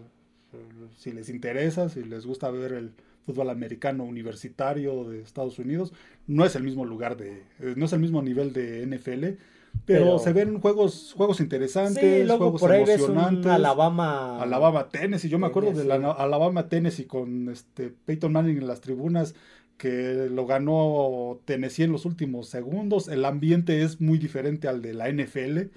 [0.98, 2.94] si les interesa, si les gusta ver el
[3.26, 5.94] fútbol americano universitario de Estados Unidos,
[6.28, 7.44] no es el mismo lugar de,
[7.76, 9.40] no es el mismo nivel de NFL,
[9.86, 13.46] pero, se ven juegos juegos interesantes, juegos por ahí emocionantes.
[13.46, 18.58] Ves Alabama Alabama Tennessee, yo me acuerdo de la Alabama Tennessee con este Peyton Manning
[18.58, 19.34] en las tribunas
[19.78, 23.08] que lo ganó Tennessee en los últimos segundos.
[23.08, 25.70] El ambiente es muy diferente al de la NFL.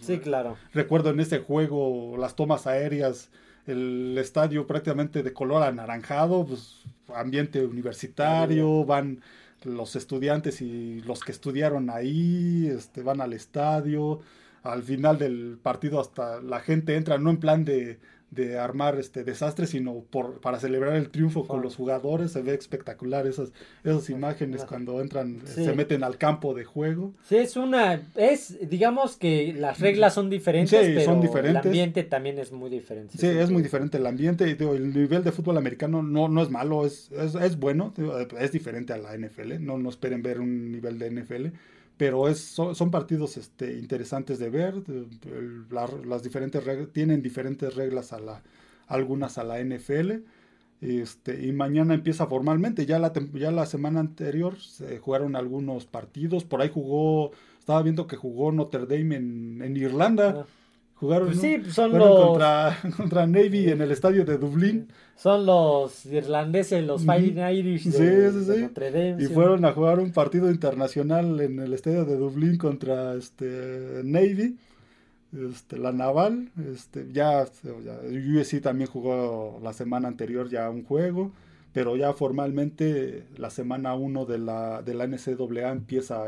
[0.00, 0.56] Sí, claro.
[0.72, 3.30] Recuerdo en ese juego las tomas aéreas,
[3.66, 9.20] el estadio prácticamente de color anaranjado, pues, ambiente universitario, van
[9.64, 14.20] los estudiantes y los que estudiaron ahí, este, van al estadio.
[14.62, 17.98] Al final del partido hasta la gente entra, no en plan de
[18.30, 22.32] de armar este desastre, sino por, para celebrar el triunfo con los jugadores.
[22.32, 23.52] Se ve espectacular esas,
[23.84, 27.14] esas imágenes cuando entran, se meten al campo de juego.
[27.24, 31.62] Sí, es una, es, digamos que las reglas son diferentes, pero son diferentes.
[31.62, 33.16] el ambiente también es muy diferente.
[33.16, 34.44] Sí, es muy diferente el ambiente.
[34.44, 37.94] el nivel de fútbol americano no, no es malo, es, es, es bueno,
[38.38, 39.64] es diferente a la NFL.
[39.64, 41.46] No, no esperen ver un nivel de NFL
[41.96, 44.82] pero es, son, partidos este, interesantes de ver.
[46.04, 48.42] las diferentes tienen diferentes reglas a la,
[48.86, 50.22] algunas a la NFL.
[50.82, 52.84] Este, y mañana empieza formalmente.
[52.84, 56.44] Ya la, ya la semana anterior se jugaron algunos partidos.
[56.44, 60.44] Por ahí jugó, estaba viendo que jugó Notre Dame en, en Irlanda.
[60.44, 60.46] Ah.
[60.98, 62.26] Jugaron, pues sí, son los...
[62.26, 64.88] contra, contra, Navy en el estadio de Dublín.
[65.14, 68.62] Son los irlandeses, los Fighting Irish de, sí, sí, sí.
[68.62, 69.22] Notre Dame.
[69.22, 74.56] Y fueron a jugar un partido internacional en el estadio de Dublín contra este Navy,
[75.32, 76.50] este, la Naval.
[76.72, 77.44] Este, ya,
[77.84, 78.00] ya
[78.40, 81.32] USC también jugó la semana anterior ya un juego
[81.76, 86.24] pero ya formalmente la semana 1 de la, de la NCAA empieza,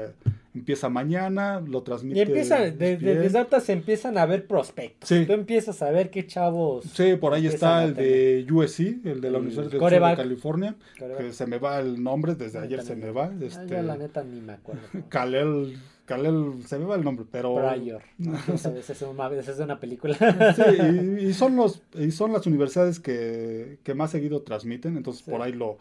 [0.54, 2.18] empieza mañana, lo transmite.
[2.18, 5.08] Y empieza, desde, desde se empiezan a ver prospectos.
[5.08, 6.84] Tú empiezas a ver qué chavos.
[6.92, 10.74] Sí, por ahí está el de USC, el de la Universidad de, California,
[11.16, 13.32] que se me va el nombre, desde ayer se me va.
[13.40, 14.82] Este, la neta ni me acuerdo.
[15.08, 15.78] Kalel
[16.08, 17.54] Kalel, se me va el nombre, pero.
[17.54, 18.02] Pryor.
[18.54, 20.16] esa es una, es una película.
[20.56, 20.62] sí,
[21.26, 25.52] y, son los, y son las universidades que, que más seguido transmiten, entonces por ahí
[25.52, 25.76] lo,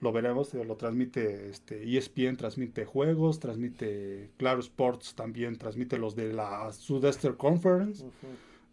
[0.00, 0.52] lo veremos.
[0.52, 7.38] Lo transmite este, ESPN, transmite juegos, transmite Claro Sports también, transmite los de la Sudester
[7.38, 8.04] Conference.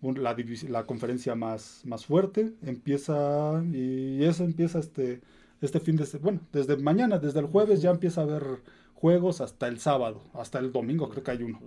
[0.02, 0.36] la,
[0.68, 5.22] la, conferencia más, más fuerte empieza y eso empieza este
[5.60, 8.62] este fin de bueno desde mañana desde el jueves ya empieza a haber
[9.00, 11.60] juegos hasta el sábado, hasta el domingo creo que hay uno.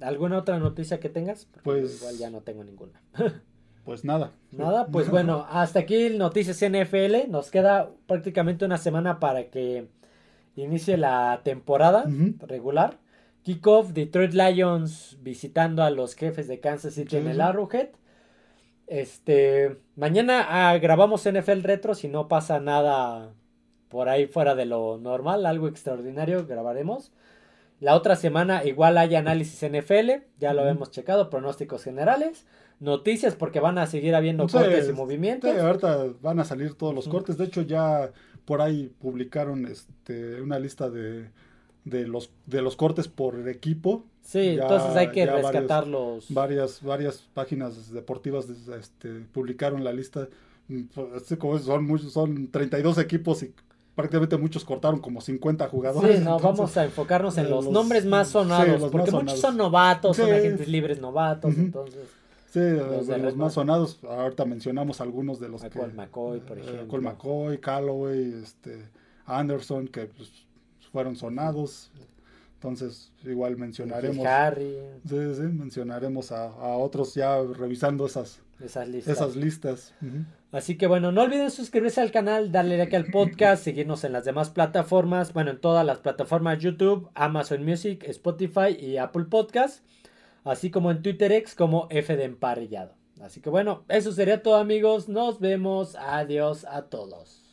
[0.00, 1.48] ¿Alguna otra noticia que tengas?
[1.62, 3.00] pues igual ya no tengo ninguna.
[3.84, 4.32] pues nada.
[4.50, 7.30] Nada, pues bueno, hasta aquí noticias NFL.
[7.30, 9.88] Nos queda prácticamente una semana para que
[10.56, 12.04] inicie la temporada
[12.40, 12.98] regular.
[13.42, 17.90] kickoff, Detroit Lions visitando a los jefes de Kansas City en el Arrowhead.
[18.88, 23.34] Este, mañana ah, grabamos NFL Retro, si no pasa nada
[23.88, 27.12] por ahí fuera de lo normal, algo extraordinario, grabaremos.
[27.80, 32.46] La otra semana igual hay análisis NFL, ya lo hemos checado, pronósticos generales,
[32.80, 35.50] noticias porque van a seguir habiendo cortes y movimientos.
[35.50, 38.10] Sí, ahorita van a salir todos los cortes, de hecho ya
[38.46, 41.28] por ahí publicaron este, una lista de,
[41.84, 44.06] de, los, de los cortes por equipo.
[44.22, 46.26] Sí, entonces hay que rescatarlos.
[46.30, 50.28] Varias, varias páginas deportivas este, publicaron la lista.
[50.68, 53.54] Mm, pues, son, muchos, son 32 equipos y
[53.96, 56.18] prácticamente muchos cortaron como 50 jugadores.
[56.18, 60.30] Sí, no, vamos a enfocarnos en los, nombres más sonados, porque muchos son novatos, son
[60.30, 62.06] agentes libres novatos, entonces...
[62.48, 65.78] Sí, los, de los más sonados, ahorita mencionamos algunos de los que...
[65.78, 66.88] McCoy, por eh, ejemplo.
[66.88, 68.88] Cole McCoy, Calloway, este,
[69.26, 70.30] Anderson, que pues,
[70.90, 71.90] fueron sonados.
[72.54, 74.24] Entonces, igual mencionaremos.
[74.24, 74.74] Harry.
[75.06, 79.14] Sí, sí, mencionaremos a, a, otros ya revisando esas, esas listas.
[79.14, 79.94] Esas listas.
[80.56, 84.24] Así que bueno, no olviden suscribirse al canal, darle like al podcast, seguirnos en las
[84.24, 89.84] demás plataformas, bueno, en todas las plataformas YouTube, Amazon Music, Spotify y Apple Podcast,
[90.44, 92.94] así como en Twitter como F de Emparrillado.
[93.20, 97.45] Así que bueno, eso sería todo amigos, nos vemos, adiós a todos.